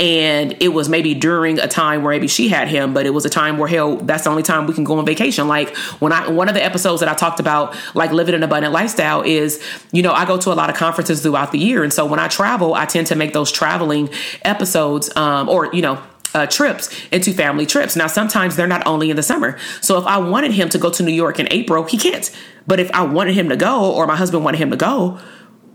and 0.00 0.56
it 0.60 0.68
was 0.68 0.88
maybe 0.88 1.14
during 1.14 1.60
a 1.60 1.68
time 1.68 2.02
where 2.02 2.12
maybe 2.12 2.26
she 2.26 2.48
had 2.48 2.66
him 2.68 2.94
but 2.94 3.06
it 3.06 3.10
was 3.10 3.24
a 3.24 3.30
time 3.30 3.58
where 3.58 3.68
hell 3.68 3.96
that's 3.96 4.24
the 4.24 4.30
only 4.30 4.42
time 4.42 4.66
we 4.66 4.72
can 4.72 4.82
go 4.82 4.98
on 4.98 5.04
vacation 5.04 5.46
like 5.46 5.76
when 6.00 6.12
i 6.12 6.28
one 6.28 6.48
of 6.48 6.54
the 6.54 6.64
episodes 6.64 7.00
that 7.00 7.08
i 7.08 7.14
talked 7.14 7.38
about 7.38 7.76
like 7.94 8.10
living 8.10 8.34
an 8.34 8.42
abundant 8.42 8.72
lifestyle 8.72 9.20
is 9.22 9.62
you 9.92 10.02
know 10.02 10.12
i 10.12 10.24
go 10.24 10.38
to 10.38 10.50
a 10.50 10.54
lot 10.54 10.70
of 10.70 10.76
conferences 10.76 11.22
throughout 11.22 11.52
the 11.52 11.58
year 11.58 11.84
and 11.84 11.92
so 11.92 12.06
when 12.06 12.18
i 12.18 12.26
travel 12.26 12.74
i 12.74 12.86
tend 12.86 13.06
to 13.06 13.14
make 13.14 13.32
those 13.34 13.52
traveling 13.52 14.08
episodes 14.42 15.14
um, 15.16 15.48
or 15.48 15.72
you 15.74 15.82
know 15.82 16.02
uh, 16.32 16.46
trips 16.46 16.94
into 17.10 17.32
family 17.32 17.66
trips. 17.66 17.96
Now, 17.96 18.06
sometimes 18.06 18.54
they're 18.54 18.68
not 18.68 18.86
only 18.86 19.10
in 19.10 19.16
the 19.16 19.22
summer. 19.22 19.58
So, 19.80 19.98
if 19.98 20.06
I 20.06 20.18
wanted 20.18 20.52
him 20.52 20.68
to 20.68 20.78
go 20.78 20.88
to 20.88 21.02
New 21.02 21.12
York 21.12 21.40
in 21.40 21.48
April, 21.50 21.82
he 21.82 21.98
can't. 21.98 22.30
But 22.68 22.78
if 22.78 22.88
I 22.92 23.02
wanted 23.02 23.34
him 23.34 23.48
to 23.48 23.56
go, 23.56 23.92
or 23.92 24.06
my 24.06 24.14
husband 24.14 24.44
wanted 24.44 24.58
him 24.58 24.70
to 24.70 24.76
go, 24.76 25.18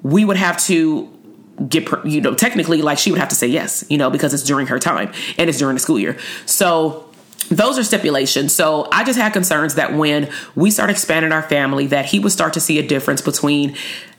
we 0.01 0.23
would 0.23 0.37
have 0.37 0.57
to 0.65 1.14
get 1.69 1.87
you 2.05 2.21
know 2.21 2.33
technically 2.33 2.81
like 2.81 2.97
she 2.97 3.11
would 3.11 3.19
have 3.19 3.29
to 3.29 3.35
say 3.35 3.47
yes 3.47 3.85
you 3.89 3.97
know 3.97 4.09
because 4.09 4.33
it's 4.33 4.43
during 4.43 4.67
her 4.67 4.77
time 4.77 5.11
and 5.37 5.49
it's 5.49 5.59
during 5.59 5.75
the 5.75 5.79
school 5.79 5.99
year. 5.99 6.17
So 6.45 7.09
those 7.49 7.77
are 7.77 7.83
stipulations. 7.83 8.53
So 8.53 8.87
i 8.91 9.03
just 9.03 9.19
had 9.19 9.33
concerns 9.33 9.75
that 9.75 9.93
when 9.93 10.29
we 10.55 10.71
start 10.71 10.89
expanding 10.89 11.31
our 11.31 11.43
family 11.43 11.87
that 11.87 12.05
he 12.05 12.19
would 12.19 12.31
start 12.31 12.53
to 12.53 12.59
see 12.59 12.79
a 12.79 12.87
difference 12.87 13.21
between 13.21 13.75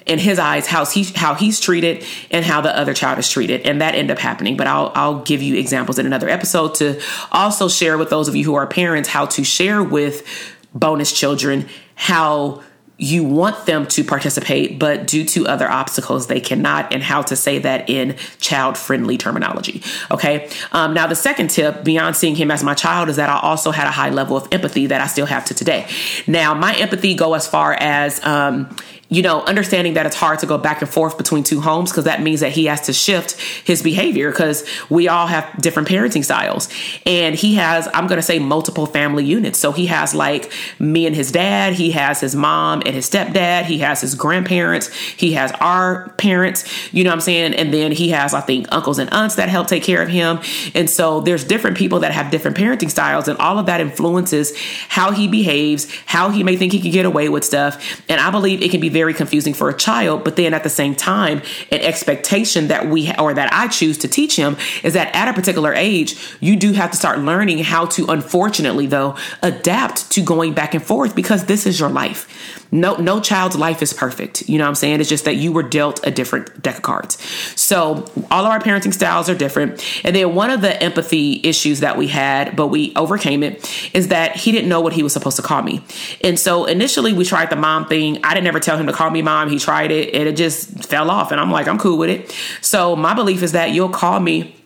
in 0.06 0.20
his 0.20 0.38
eyes 0.38 0.68
how 0.68 0.86
he 0.86 1.02
how 1.02 1.34
he's 1.34 1.58
treated 1.60 2.04
and 2.30 2.44
how 2.44 2.60
the 2.60 2.76
other 2.76 2.94
child 2.94 3.18
is 3.18 3.28
treated. 3.28 3.62
And 3.62 3.80
that 3.80 3.94
end 3.94 4.10
up 4.10 4.18
happening. 4.18 4.56
But 4.56 4.68
I'll 4.68 4.92
I'll 4.94 5.20
give 5.22 5.42
you 5.42 5.56
examples 5.56 5.98
in 5.98 6.06
another 6.06 6.28
episode 6.28 6.76
to 6.76 7.00
also 7.32 7.68
share 7.68 7.98
with 7.98 8.08
those 8.10 8.28
of 8.28 8.36
you 8.36 8.44
who 8.44 8.54
are 8.54 8.66
parents 8.66 9.08
how 9.08 9.26
to 9.26 9.44
share 9.44 9.82
with 9.82 10.26
bonus 10.74 11.12
children 11.12 11.68
how 11.96 12.62
you 12.98 13.24
want 13.24 13.66
them 13.66 13.86
to 13.86 14.02
participate, 14.02 14.78
but 14.78 15.06
due 15.06 15.24
to 15.24 15.46
other 15.46 15.70
obstacles, 15.70 16.28
they 16.28 16.40
cannot, 16.40 16.94
and 16.94 17.02
how 17.02 17.20
to 17.20 17.36
say 17.36 17.58
that 17.58 17.90
in 17.90 18.16
child 18.40 18.78
friendly 18.78 19.18
terminology. 19.18 19.82
Okay. 20.10 20.48
Um, 20.72 20.94
now, 20.94 21.06
the 21.06 21.14
second 21.14 21.50
tip 21.50 21.84
beyond 21.84 22.16
seeing 22.16 22.34
him 22.34 22.50
as 22.50 22.64
my 22.64 22.74
child 22.74 23.10
is 23.10 23.16
that 23.16 23.28
I 23.28 23.38
also 23.40 23.70
had 23.70 23.86
a 23.86 23.90
high 23.90 24.10
level 24.10 24.36
of 24.36 24.48
empathy 24.50 24.86
that 24.86 25.02
I 25.02 25.08
still 25.08 25.26
have 25.26 25.44
to 25.46 25.54
today. 25.54 25.86
Now, 26.26 26.54
my 26.54 26.74
empathy 26.74 27.14
go 27.14 27.34
as 27.34 27.46
far 27.46 27.74
as, 27.74 28.24
um, 28.24 28.74
you 29.08 29.22
know, 29.22 29.42
understanding 29.42 29.94
that 29.94 30.04
it's 30.04 30.16
hard 30.16 30.40
to 30.40 30.46
go 30.46 30.58
back 30.58 30.80
and 30.82 30.90
forth 30.90 31.16
between 31.16 31.44
two 31.44 31.60
homes 31.60 31.90
because 31.90 32.04
that 32.04 32.22
means 32.22 32.40
that 32.40 32.52
he 32.52 32.64
has 32.64 32.80
to 32.82 32.92
shift 32.92 33.40
his 33.64 33.82
behavior 33.82 34.30
because 34.30 34.68
we 34.90 35.06
all 35.06 35.28
have 35.28 35.60
different 35.60 35.88
parenting 35.88 36.24
styles. 36.24 36.68
And 37.04 37.34
he 37.34 37.54
has, 37.54 37.88
I'm 37.94 38.08
going 38.08 38.18
to 38.18 38.22
say, 38.22 38.40
multiple 38.40 38.86
family 38.86 39.24
units. 39.24 39.58
So 39.58 39.70
he 39.70 39.86
has 39.86 40.14
like 40.14 40.52
me 40.80 41.06
and 41.06 41.14
his 41.14 41.30
dad, 41.30 41.74
he 41.74 41.92
has 41.92 42.20
his 42.20 42.34
mom 42.34 42.82
and 42.84 42.94
his 42.94 43.08
stepdad, 43.08 43.64
he 43.64 43.78
has 43.78 44.00
his 44.00 44.16
grandparents, 44.16 44.92
he 44.92 45.34
has 45.34 45.52
our 45.60 46.08
parents, 46.18 46.92
you 46.92 47.04
know 47.04 47.10
what 47.10 47.14
I'm 47.14 47.20
saying? 47.20 47.54
And 47.54 47.72
then 47.72 47.92
he 47.92 48.10
has, 48.10 48.34
I 48.34 48.40
think, 48.40 48.66
uncles 48.72 48.98
and 48.98 49.12
aunts 49.12 49.36
that 49.36 49.48
help 49.48 49.68
take 49.68 49.84
care 49.84 50.02
of 50.02 50.08
him. 50.08 50.40
And 50.74 50.90
so 50.90 51.20
there's 51.20 51.44
different 51.44 51.76
people 51.76 52.00
that 52.00 52.12
have 52.12 52.32
different 52.32 52.56
parenting 52.56 52.90
styles, 52.90 53.28
and 53.28 53.38
all 53.38 53.58
of 53.58 53.66
that 53.66 53.80
influences 53.80 54.52
how 54.88 55.12
he 55.12 55.28
behaves, 55.28 55.94
how 56.06 56.30
he 56.30 56.42
may 56.42 56.56
think 56.56 56.72
he 56.72 56.80
can 56.80 56.90
get 56.90 57.06
away 57.06 57.28
with 57.28 57.44
stuff. 57.44 58.02
And 58.08 58.20
I 58.20 58.30
believe 58.30 58.62
it 58.62 58.70
can 58.70 58.80
be 58.80 58.88
very 58.96 59.12
confusing 59.12 59.52
for 59.52 59.68
a 59.68 59.76
child. 59.76 60.24
But 60.24 60.36
then 60.36 60.54
at 60.54 60.62
the 60.62 60.70
same 60.70 60.94
time, 60.94 61.42
an 61.70 61.80
expectation 61.82 62.68
that 62.68 62.88
we 62.88 63.12
or 63.18 63.34
that 63.34 63.52
I 63.52 63.68
choose 63.68 63.98
to 63.98 64.08
teach 64.08 64.36
him 64.36 64.56
is 64.82 64.94
that 64.94 65.14
at 65.14 65.28
a 65.28 65.34
particular 65.34 65.74
age, 65.74 66.16
you 66.40 66.56
do 66.56 66.72
have 66.72 66.92
to 66.92 66.96
start 66.96 67.18
learning 67.18 67.58
how 67.58 67.84
to, 67.96 68.06
unfortunately, 68.06 68.86
though, 68.86 69.14
adapt 69.42 70.10
to 70.12 70.22
going 70.22 70.54
back 70.54 70.72
and 70.72 70.82
forth 70.82 71.14
because 71.14 71.44
this 71.44 71.66
is 71.66 71.78
your 71.78 71.90
life. 71.90 72.26
No 72.72 72.96
no 72.96 73.20
child's 73.20 73.56
life 73.56 73.80
is 73.82 73.92
perfect. 73.92 74.48
You 74.48 74.58
know 74.58 74.64
what 74.64 74.70
i'm 74.70 74.74
saying? 74.74 75.00
It's 75.00 75.08
just 75.08 75.24
that 75.24 75.36
you 75.36 75.52
were 75.52 75.62
dealt 75.62 76.04
a 76.06 76.10
different 76.10 76.62
deck 76.62 76.76
of 76.76 76.82
cards. 76.82 77.14
So 77.54 78.04
all 78.30 78.44
of 78.44 78.50
our 78.50 78.58
parenting 78.60 78.92
styles 78.92 79.28
are 79.28 79.34
different. 79.34 79.84
And 80.04 80.16
then 80.16 80.34
one 80.34 80.50
of 80.50 80.62
the 80.62 80.82
empathy 80.82 81.40
issues 81.44 81.80
that 81.80 81.96
we 81.96 82.08
had 82.08 82.56
but 82.56 82.68
we 82.68 82.92
overcame 82.96 83.42
it 83.42 83.70
is 83.94 84.08
that 84.08 84.36
he 84.36 84.52
didn't 84.52 84.68
know 84.68 84.80
what 84.80 84.94
he 84.94 85.02
was 85.02 85.12
supposed 85.12 85.36
to 85.36 85.42
call 85.42 85.62
me. 85.62 85.84
And 86.24 86.38
so 86.38 86.64
initially 86.64 87.12
we 87.12 87.24
tried 87.24 87.50
the 87.50 87.56
mom 87.56 87.86
thing. 87.86 88.18
I 88.24 88.34
didn't 88.34 88.48
ever 88.48 88.60
tell 88.60 88.76
him 88.76 88.85
him 88.86 88.92
to 88.92 88.92
call 88.92 89.10
me 89.10 89.22
mom. 89.22 89.50
He 89.50 89.58
tried 89.58 89.90
it 89.90 90.14
and 90.14 90.28
it 90.28 90.36
just 90.36 90.86
fell 90.86 91.10
off. 91.10 91.32
And 91.32 91.40
I'm 91.40 91.50
like, 91.50 91.68
I'm 91.68 91.78
cool 91.78 91.98
with 91.98 92.10
it. 92.10 92.34
So 92.60 92.96
my 92.96 93.14
belief 93.14 93.42
is 93.42 93.52
that 93.52 93.70
you'll 93.70 93.88
call 93.88 94.20
me 94.20 94.56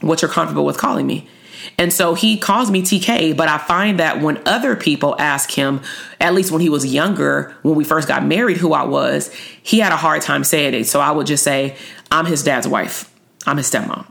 what 0.00 0.22
you're 0.22 0.30
comfortable 0.30 0.64
with 0.64 0.78
calling 0.78 1.06
me. 1.06 1.28
And 1.78 1.92
so 1.92 2.14
he 2.14 2.38
calls 2.38 2.70
me 2.70 2.82
TK, 2.82 3.36
but 3.36 3.48
I 3.48 3.58
find 3.58 4.00
that 4.00 4.20
when 4.20 4.40
other 4.46 4.76
people 4.76 5.16
ask 5.18 5.50
him, 5.50 5.80
at 6.20 6.34
least 6.34 6.50
when 6.50 6.60
he 6.60 6.68
was 6.68 6.84
younger, 6.84 7.54
when 7.62 7.74
we 7.74 7.84
first 7.84 8.08
got 8.08 8.24
married, 8.24 8.56
who 8.56 8.72
I 8.72 8.84
was, 8.84 9.32
he 9.62 9.78
had 9.78 9.92
a 9.92 9.96
hard 9.96 10.22
time 10.22 10.44
saying 10.44 10.74
it. 10.74 10.84
So 10.84 11.00
I 11.00 11.10
would 11.10 11.26
just 11.26 11.44
say, 11.44 11.76
I'm 12.10 12.26
his 12.26 12.42
dad's 12.42 12.68
wife, 12.68 13.12
I'm 13.46 13.56
his 13.56 13.70
stepmom. 13.70 14.06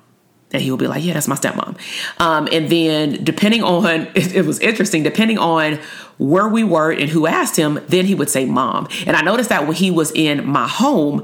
And 0.54 0.62
he 0.62 0.70
would 0.70 0.80
be 0.80 0.88
like, 0.88 1.04
Yeah, 1.04 1.14
that's 1.14 1.30
my 1.30 1.36
stepmom. 1.36 1.78
Um, 2.20 2.50
and 2.52 2.70
then, 2.70 3.24
depending 3.24 3.64
on, 3.64 3.86
it, 4.16 4.36
it 4.36 4.46
was 4.46 4.60
interesting, 4.60 5.04
depending 5.04 5.38
on 5.38 5.80
where 6.22 6.48
we 6.48 6.64
were 6.64 6.92
and 6.92 7.10
who 7.10 7.26
asked 7.26 7.56
him, 7.56 7.80
then 7.88 8.06
he 8.06 8.14
would 8.14 8.30
say 8.30 8.46
mom. 8.46 8.88
And 9.08 9.16
I 9.16 9.22
noticed 9.22 9.50
that 9.50 9.66
when 9.66 9.76
he 9.76 9.90
was 9.90 10.12
in 10.12 10.48
my 10.48 10.68
home, 10.68 11.24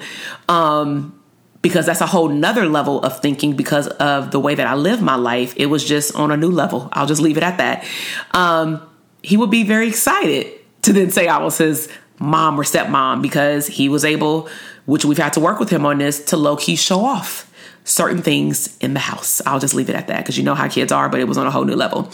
um, 0.50 1.14
because 1.62 1.86
that's 1.86 2.02
a 2.02 2.08
whole 2.08 2.30
nother 2.30 2.66
level 2.66 3.04
of 3.04 3.20
thinking 3.20 3.56
because 3.56 3.88
of 3.88 4.32
the 4.32 4.40
way 4.40 4.56
that 4.56 4.66
I 4.66 4.74
live 4.74 5.00
my 5.02 5.16
life. 5.16 5.54
It 5.56 5.68
was 5.68 5.86
just 5.86 6.16
on 6.16 6.32
a 6.32 6.38
new 6.38 6.50
level. 6.50 6.90
I'll 6.94 7.06
just 7.06 7.22
leave 7.22 7.38
it 7.38 7.44
at 7.44 7.58
that. 7.60 7.86
Um, 8.32 8.82
he 9.22 9.38
would 9.38 9.52
be 9.52 9.64
very 9.64 9.88
excited 9.88 10.52
to 10.84 10.94
then 10.94 11.12
say 11.12 11.28
I 11.28 11.38
was 11.38 11.60
his 11.60 11.90
mom 12.20 12.60
or 12.60 12.64
stepmom 12.64 13.22
because 13.22 13.68
he 13.68 13.90
was 13.90 14.04
able, 14.04 14.50
which 14.86 15.06
we've 15.06 15.18
had 15.18 15.34
to 15.34 15.40
work 15.40 15.60
with 15.60 15.70
him 15.70 15.86
on 15.86 16.00
this, 16.00 16.26
to 16.26 16.38
low 16.38 16.56
key 16.56 16.76
show 16.76 17.06
off 17.06 17.52
certain 17.88 18.22
things 18.22 18.78
in 18.80 18.94
the 18.94 19.00
house. 19.00 19.42
I'll 19.46 19.60
just 19.60 19.74
leave 19.74 19.90
it 19.90 19.96
at 19.96 20.08
that 20.08 20.20
because 20.20 20.38
you 20.38 20.44
know 20.44 20.56
how 20.56 20.68
kids 20.68 20.92
are, 20.92 21.08
but 21.08 21.20
it 21.20 21.28
was 21.28 21.38
on 21.38 21.48
a 21.48 21.52
whole 21.52 21.64
new 21.64 21.76
level. 21.76 22.12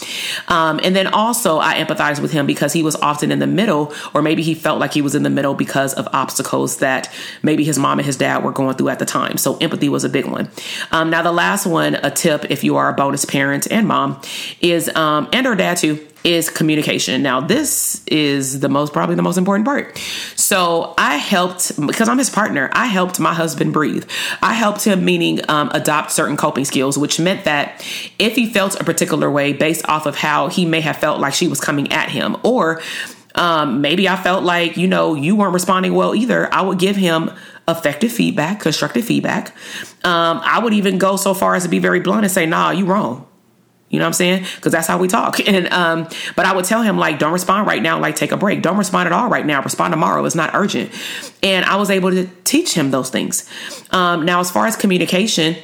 Um, 0.48 0.80
and 0.82 0.94
then 0.94 1.08
also, 1.08 1.58
I 1.58 1.74
empathize 1.74 2.20
with 2.20 2.30
him 2.30 2.46
because 2.46 2.72
he 2.72 2.82
was 2.82 2.94
often 2.96 3.32
in 3.32 3.40
the 3.40 3.46
middle, 3.46 3.92
or 4.14 4.22
maybe 4.22 4.42
he 4.42 4.54
felt 4.54 4.78
like 4.78 4.94
he 4.94 5.02
was 5.02 5.14
in 5.14 5.24
the 5.24 5.30
middle 5.30 5.54
because 5.54 5.92
of 5.94 6.08
obstacles 6.12 6.78
that 6.78 7.12
maybe 7.42 7.64
his 7.64 7.78
mom 7.78 7.98
and 7.98 8.06
his 8.06 8.16
dad 8.16 8.44
were 8.44 8.52
going 8.52 8.76
through 8.76 8.90
at 8.90 9.00
the 9.00 9.04
time. 9.04 9.36
So, 9.36 9.56
empathy 9.56 9.88
was 9.88 10.04
a 10.04 10.08
big 10.08 10.26
one. 10.26 10.48
Um, 10.92 11.10
now, 11.10 11.22
the 11.22 11.32
last 11.32 11.66
one, 11.66 11.96
a 11.96 12.10
tip 12.10 12.50
if 12.50 12.62
you 12.62 12.76
are 12.76 12.88
a 12.88 12.94
bonus 12.94 13.24
parent 13.24 13.66
and 13.70 13.88
mom, 13.88 14.20
is, 14.60 14.88
um, 14.94 15.28
and 15.32 15.46
or 15.46 15.56
dad 15.56 15.78
too, 15.78 16.06
is 16.24 16.48
communication. 16.48 17.22
Now, 17.22 17.42
this 17.42 18.02
is 18.06 18.60
the 18.60 18.70
most, 18.70 18.94
probably 18.94 19.14
the 19.14 19.22
most 19.22 19.36
important 19.36 19.66
part. 19.66 19.98
So 20.36 20.94
I 20.96 21.16
helped, 21.16 21.78
because 21.86 22.08
I'm 22.08 22.16
his 22.16 22.30
partner, 22.30 22.70
I 22.72 22.86
helped 22.86 23.20
my 23.20 23.34
husband 23.34 23.74
breathe. 23.74 24.08
I 24.40 24.54
helped 24.54 24.84
him, 24.84 25.04
meaning 25.04 25.40
um, 25.50 25.70
adopt 25.74 26.12
certain 26.12 26.38
coping 26.38 26.64
skills, 26.64 26.96
which 26.96 27.20
meant 27.20 27.44
that 27.44 27.86
if 28.18 28.36
he 28.36 28.50
felt 28.50 28.80
a 28.80 28.84
particular 28.84 29.30
way 29.30 29.52
based 29.52 29.86
off 29.86 30.06
of 30.06 30.16
how 30.16 30.48
he 30.48 30.64
may 30.64 30.80
have 30.80 30.96
felt 30.96 31.20
like 31.20 31.34
she 31.34 31.46
was 31.46 31.60
coming 31.60 31.92
at 31.92 32.08
him, 32.08 32.38
or 32.42 32.80
um, 33.34 33.82
maybe 33.82 34.08
I 34.08 34.16
felt 34.16 34.44
like, 34.44 34.78
you 34.78 34.88
know, 34.88 35.14
you 35.14 35.36
weren't 35.36 35.52
responding 35.52 35.92
well 35.94 36.14
either, 36.14 36.52
I 36.52 36.62
would 36.62 36.78
give 36.78 36.96
him 36.96 37.30
effective 37.68 38.12
feedback, 38.12 38.60
constructive 38.60 39.04
feedback. 39.04 39.48
Um, 40.04 40.40
I 40.42 40.58
would 40.58 40.72
even 40.72 40.96
go 40.96 41.16
so 41.16 41.34
far 41.34 41.54
as 41.54 41.64
to 41.64 41.68
be 41.68 41.80
very 41.80 42.00
blunt 42.00 42.24
and 42.24 42.32
say, 42.32 42.46
nah, 42.46 42.70
you 42.70 42.86
wrong 42.86 43.26
you 43.90 43.98
know 43.98 44.04
what 44.04 44.08
I'm 44.08 44.12
saying? 44.14 44.46
Because 44.56 44.72
that's 44.72 44.88
how 44.88 44.98
we 44.98 45.08
talk. 45.08 45.38
And 45.46 45.72
um, 45.72 46.08
but 46.36 46.46
I 46.46 46.54
would 46.54 46.64
tell 46.64 46.82
him 46.82 46.98
like, 46.98 47.18
don't 47.18 47.32
respond 47.32 47.66
right 47.66 47.82
now. 47.82 48.00
Like, 48.00 48.16
take 48.16 48.32
a 48.32 48.36
break. 48.36 48.62
Don't 48.62 48.78
respond 48.78 49.06
at 49.06 49.12
all 49.12 49.28
right 49.28 49.44
now. 49.44 49.62
Respond 49.62 49.92
tomorrow. 49.92 50.24
It's 50.24 50.34
not 50.34 50.54
urgent. 50.54 50.90
And 51.42 51.64
I 51.64 51.76
was 51.76 51.90
able 51.90 52.10
to 52.10 52.26
teach 52.44 52.74
him 52.74 52.90
those 52.90 53.10
things. 53.10 53.48
Um, 53.90 54.24
now, 54.24 54.40
as 54.40 54.50
far 54.50 54.66
as 54.66 54.74
communication, 54.74 55.56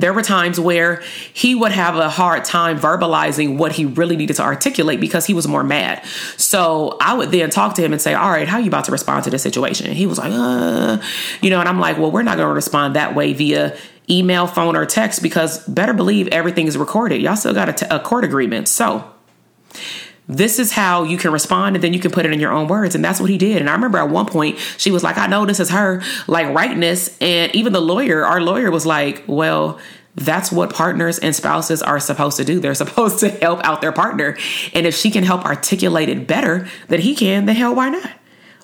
there 0.00 0.12
were 0.12 0.22
times 0.22 0.60
where 0.60 1.02
he 1.32 1.54
would 1.54 1.72
have 1.72 1.96
a 1.96 2.08
hard 2.08 2.44
time 2.44 2.78
verbalizing 2.78 3.56
what 3.56 3.72
he 3.72 3.84
really 3.84 4.16
needed 4.16 4.36
to 4.36 4.42
articulate 4.42 5.00
because 5.00 5.26
he 5.26 5.34
was 5.34 5.48
more 5.48 5.64
mad. 5.64 6.04
So 6.36 6.96
I 7.00 7.14
would 7.14 7.30
then 7.30 7.50
talk 7.50 7.74
to 7.76 7.82
him 7.82 7.92
and 7.92 8.00
say, 8.00 8.14
All 8.14 8.30
right, 8.30 8.46
how 8.46 8.58
are 8.58 8.60
you 8.60 8.68
about 8.68 8.84
to 8.86 8.92
respond 8.92 9.24
to 9.24 9.30
this 9.30 9.42
situation? 9.42 9.86
And 9.86 9.96
he 9.96 10.06
was 10.06 10.18
like, 10.18 10.32
uh, 10.32 10.98
you 11.40 11.50
know, 11.50 11.60
and 11.60 11.68
I'm 11.68 11.80
like, 11.80 11.98
Well, 11.98 12.10
we're 12.10 12.22
not 12.22 12.36
going 12.36 12.48
to 12.48 12.54
respond 12.54 12.96
that 12.96 13.14
way 13.14 13.32
via 13.32 13.76
email, 14.08 14.46
phone, 14.46 14.76
or 14.76 14.86
text 14.86 15.22
because 15.22 15.66
better 15.66 15.92
believe 15.92 16.28
everything 16.28 16.66
is 16.66 16.76
recorded. 16.76 17.20
Y'all 17.20 17.36
still 17.36 17.54
got 17.54 17.68
a, 17.68 17.72
t- 17.72 17.86
a 17.90 18.00
court 18.00 18.24
agreement. 18.24 18.68
So 18.68 19.10
this 20.28 20.58
is 20.58 20.72
how 20.72 21.04
you 21.04 21.16
can 21.16 21.32
respond 21.32 21.76
and 21.76 21.84
then 21.84 21.92
you 21.92 22.00
can 22.00 22.10
put 22.10 22.26
it 22.26 22.32
in 22.32 22.40
your 22.40 22.52
own 22.52 22.66
words. 22.66 22.94
And 22.94 23.04
that's 23.04 23.20
what 23.20 23.30
he 23.30 23.38
did. 23.38 23.58
And 23.58 23.70
I 23.70 23.74
remember 23.74 23.98
at 23.98 24.08
one 24.08 24.26
point 24.26 24.58
she 24.76 24.90
was 24.90 25.02
like, 25.02 25.18
I 25.18 25.26
know 25.26 25.46
this 25.46 25.60
is 25.60 25.70
her 25.70 26.02
like 26.26 26.52
rightness. 26.54 27.16
And 27.20 27.54
even 27.54 27.72
the 27.72 27.80
lawyer, 27.80 28.24
our 28.24 28.40
lawyer 28.40 28.70
was 28.70 28.86
like, 28.86 29.24
well, 29.26 29.78
that's 30.16 30.50
what 30.50 30.72
partners 30.72 31.18
and 31.18 31.36
spouses 31.36 31.82
are 31.82 32.00
supposed 32.00 32.38
to 32.38 32.44
do. 32.44 32.58
They're 32.58 32.74
supposed 32.86 33.20
to 33.20 33.28
help 33.28 33.64
out 33.64 33.80
their 33.80 33.92
partner. 33.92 34.36
And 34.72 34.86
if 34.86 34.96
she 34.96 35.10
can 35.10 35.24
help 35.24 35.44
articulate 35.44 36.08
it 36.08 36.26
better 36.26 36.68
than 36.88 37.00
he 37.00 37.14
can, 37.14 37.46
then 37.46 37.56
hell, 37.56 37.74
why 37.74 37.90
not? 37.90 38.10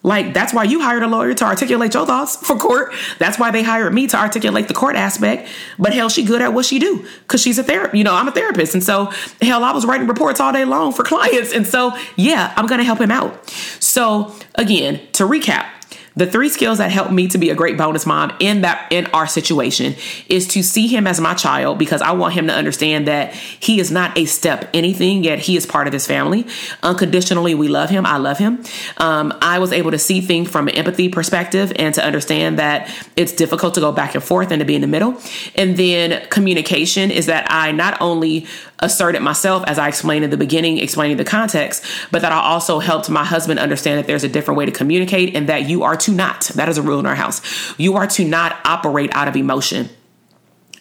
Like 0.03 0.35
that's 0.35 0.53
why 0.53 0.65
you 0.65 0.81
hired 0.81 1.03
a 1.03 1.07
lawyer 1.07 1.35
to 1.35 1.45
articulate 1.45 1.95
your 1.95 2.07
thoughts 2.07 2.37
for 2.37 2.57
court. 2.57 2.93
That's 3.19 3.39
why 3.39 3.51
they 3.51 3.63
hired 3.63 3.95
me 3.95 4.07
to 4.09 4.17
articulate 4.17 4.69
the 4.69 4.75
court 4.75 4.97
aspect. 4.97 5.49
But 5.79 5.95
hell, 5.95 6.09
she 6.09 6.25
good 6.25 6.43
at 6.43 6.53
what 6.53 6.65
she 6.65 6.79
do 6.79 7.07
because 7.23 7.41
she's 7.41 7.59
a 7.59 7.63
therapist. 7.63 7.95
You 7.95 8.05
know, 8.05 8.15
I'm 8.15 8.29
a 8.29 8.33
therapist, 8.33 8.75
and 8.75 8.83
so 8.83 9.13
hell, 9.41 9.63
I 9.65 9.73
was 9.73 9.87
writing 9.87 10.09
reports 10.09 10.41
all 10.41 10.53
day 10.53 10.65
long 10.65 10.93
for 10.93 11.03
clients, 11.13 11.53
and 11.53 11.67
so 11.67 11.97
yeah, 12.17 12.53
I'm 12.57 12.67
gonna 12.67 12.85
help 12.85 13.01
him 13.01 13.11
out. 13.11 13.49
So 13.81 14.35
again, 14.57 15.01
to 15.13 15.25
recap, 15.25 15.67
the 16.15 16.27
three 16.27 16.49
skills 16.49 16.79
that 16.79 16.91
help 16.91 17.11
me 17.11 17.29
to 17.29 17.39
be 17.39 17.51
a 17.51 17.55
great 17.55 17.77
bonus 17.79 18.07
mom 18.07 18.33
in 18.41 18.63
that 18.63 18.91
in 18.91 19.07
our 19.07 19.27
situation 19.27 19.95
is 20.29 20.47
to 20.49 20.63
see 20.63 20.87
him 20.87 21.07
as 21.07 21.21
my 21.21 21.35
child 21.35 21.79
because 21.79 22.03
I 22.03 22.13
want 22.13 22.35
him 22.35 22.47
to 22.49 22.55
understand 22.55 23.09
that 23.09 23.35
he 23.35 23.81
is 23.81 23.91
not 23.91 24.17
a 24.17 24.25
step 24.25 24.69
anything 24.75 25.25
yet 25.25 25.39
he 25.39 25.57
is 25.57 25.67
part 25.67 25.87
of 25.87 25.93
his 25.93 26.07
family. 26.07 26.47
Unconditionally, 26.83 27.55
we 27.55 27.69
love 27.69 27.91
him. 27.91 28.07
I 28.07 28.19
love 28.19 28.39
him. 28.39 28.63
Um, 28.99 29.33
I 29.41 29.59
was 29.59 29.73
able 29.73 29.91
to 29.91 29.99
see 29.99 30.21
things 30.21 30.51
from 30.51 30.69
an 30.69 30.75
empathy 30.75 31.09
perspective 31.09 31.73
and 31.77 31.95
to 31.95 32.05
understand 32.05 32.59
that 32.59 32.93
it's 33.17 33.33
difficult 33.33 33.75
to 33.75 33.81
go 33.81 33.93
back 33.93 34.15
and 34.15 34.23
forth 34.23 34.51
and 34.51 34.61
to 34.61 34.65
be 34.65 34.75
in 34.75 34.81
the 34.81 34.87
middle. 34.87 35.21
And 35.55 35.77
then 35.77 36.27
communication 36.29 37.11
is 37.11 37.27
that 37.27 37.47
I 37.51 37.73
not 37.73 38.01
only 38.01 38.47
asserted 38.83 39.23
myself 39.23 39.65
as 39.67 39.79
I 39.79 39.89
explained 39.89 40.25
in 40.25 40.31
the 40.31 40.37
beginning, 40.37 40.79
explaining 40.79 41.17
the 41.17 41.25
context, 41.25 41.85
but 42.11 42.21
that 42.23 42.33
I 42.33 42.41
also 42.41 42.81
helped 42.81 43.09
my 43.09 43.25
husband 43.25 43.59
understand 43.59 43.99
that 43.99 44.07
there's 44.07 44.25
a 44.25 44.29
different 44.29 44.59
way 44.59 44.67
to 44.67 44.73
communicate 44.73 45.35
and 45.35 45.49
that 45.49 45.69
you 45.69 45.85
are 45.85 45.97
to 45.97 46.13
not, 46.13 46.43
that 46.57 46.69
is 46.69 46.77
a 46.77 46.83
rule 46.83 46.99
in 46.99 47.07
our 47.07 47.15
house, 47.15 47.41
you 47.79 47.97
are 47.97 48.07
to 48.09 48.25
not 48.25 48.59
operate 48.65 49.11
out 49.15 49.29
of 49.29 49.37
emotion 49.37 49.89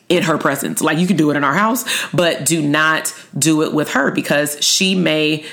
in 0.10 0.24
her 0.24 0.38
presence. 0.38 0.82
Like 0.82 0.98
you 0.98 1.08
can 1.08 1.16
do 1.16 1.32
it 1.32 1.38
in 1.38 1.44
our 1.44 1.54
house, 1.54 1.86
but 2.12 2.46
do 2.46 2.62
not 2.62 3.14
do 3.38 3.62
it 3.62 3.74
with 3.74 3.92
her 3.92 4.12
because 4.12 4.58
she 4.62 4.96
may 4.96 5.46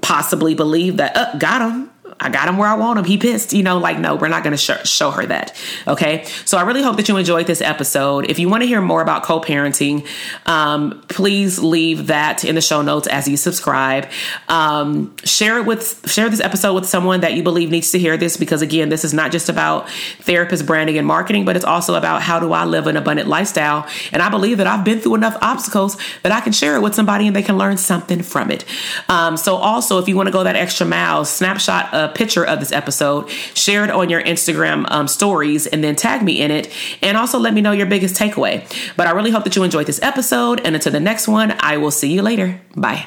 possibly 0.00 0.54
believe 0.54 0.98
that, 0.98 1.16
uh, 1.16 1.36
got 1.38 1.62
him 1.62 1.90
I 2.18 2.30
got 2.30 2.48
him 2.48 2.56
where 2.56 2.68
I 2.68 2.74
want 2.74 2.98
him. 2.98 3.04
He 3.04 3.18
pissed, 3.18 3.52
you 3.52 3.62
know, 3.62 3.78
like, 3.78 3.98
no, 3.98 4.16
we're 4.16 4.28
not 4.28 4.42
going 4.42 4.56
to 4.56 4.58
sh- 4.58 4.88
show 4.88 5.10
her 5.10 5.26
that. 5.26 5.54
Okay. 5.86 6.24
So 6.46 6.56
I 6.56 6.62
really 6.62 6.82
hope 6.82 6.96
that 6.96 7.08
you 7.08 7.16
enjoyed 7.16 7.46
this 7.46 7.60
episode. 7.60 8.30
If 8.30 8.38
you 8.38 8.48
want 8.48 8.62
to 8.62 8.66
hear 8.66 8.80
more 8.80 9.02
about 9.02 9.22
co 9.22 9.40
parenting, 9.40 10.06
um, 10.46 11.04
please 11.08 11.58
leave 11.58 12.06
that 12.06 12.44
in 12.44 12.54
the 12.54 12.62
show 12.62 12.80
notes 12.80 13.06
as 13.06 13.28
you 13.28 13.36
subscribe. 13.36 14.08
Um, 14.48 15.14
share 15.24 15.58
it 15.58 15.66
with, 15.66 16.10
share 16.10 16.30
this 16.30 16.40
episode 16.40 16.74
with 16.74 16.86
someone 16.86 17.20
that 17.20 17.34
you 17.34 17.42
believe 17.42 17.70
needs 17.70 17.92
to 17.92 17.98
hear 17.98 18.16
this 18.16 18.38
because, 18.38 18.62
again, 18.62 18.88
this 18.88 19.04
is 19.04 19.12
not 19.12 19.30
just 19.30 19.50
about 19.50 19.90
therapist 20.20 20.64
branding 20.64 20.96
and 20.96 21.06
marketing, 21.06 21.44
but 21.44 21.54
it's 21.54 21.66
also 21.66 21.94
about 21.96 22.22
how 22.22 22.40
do 22.40 22.52
I 22.52 22.64
live 22.64 22.86
an 22.86 22.96
abundant 22.96 23.28
lifestyle. 23.28 23.86
And 24.12 24.22
I 24.22 24.30
believe 24.30 24.56
that 24.56 24.66
I've 24.66 24.84
been 24.84 25.00
through 25.00 25.16
enough 25.16 25.36
obstacles 25.42 25.98
that 26.22 26.32
I 26.32 26.40
can 26.40 26.52
share 26.52 26.76
it 26.76 26.80
with 26.80 26.94
somebody 26.94 27.26
and 27.26 27.36
they 27.36 27.42
can 27.42 27.58
learn 27.58 27.76
something 27.76 28.22
from 28.22 28.50
it. 28.50 28.64
Um, 29.10 29.36
so 29.36 29.56
also, 29.56 29.98
if 29.98 30.08
you 30.08 30.16
want 30.16 30.28
to 30.28 30.32
go 30.32 30.44
that 30.44 30.56
extra 30.56 30.86
mile, 30.86 31.26
snapshot 31.26 31.92
of 31.92 32.05
picture 32.08 32.44
of 32.44 32.60
this 32.60 32.72
episode, 32.72 33.28
share 33.54 33.84
it 33.84 33.90
on 33.90 34.10
your 34.10 34.22
Instagram 34.22 34.86
um, 34.90 35.08
stories, 35.08 35.66
and 35.66 35.82
then 35.82 35.96
tag 35.96 36.22
me 36.22 36.40
in 36.40 36.50
it. 36.50 36.70
And 37.02 37.16
also 37.16 37.38
let 37.38 37.54
me 37.54 37.60
know 37.60 37.72
your 37.72 37.86
biggest 37.86 38.16
takeaway. 38.16 38.64
But 38.96 39.06
I 39.06 39.10
really 39.10 39.30
hope 39.30 39.44
that 39.44 39.56
you 39.56 39.62
enjoyed 39.62 39.86
this 39.86 40.02
episode. 40.02 40.60
And 40.60 40.74
until 40.74 40.92
the 40.92 41.00
next 41.00 41.28
one, 41.28 41.54
I 41.60 41.76
will 41.76 41.90
see 41.90 42.12
you 42.12 42.22
later. 42.22 42.60
Bye. 42.76 43.06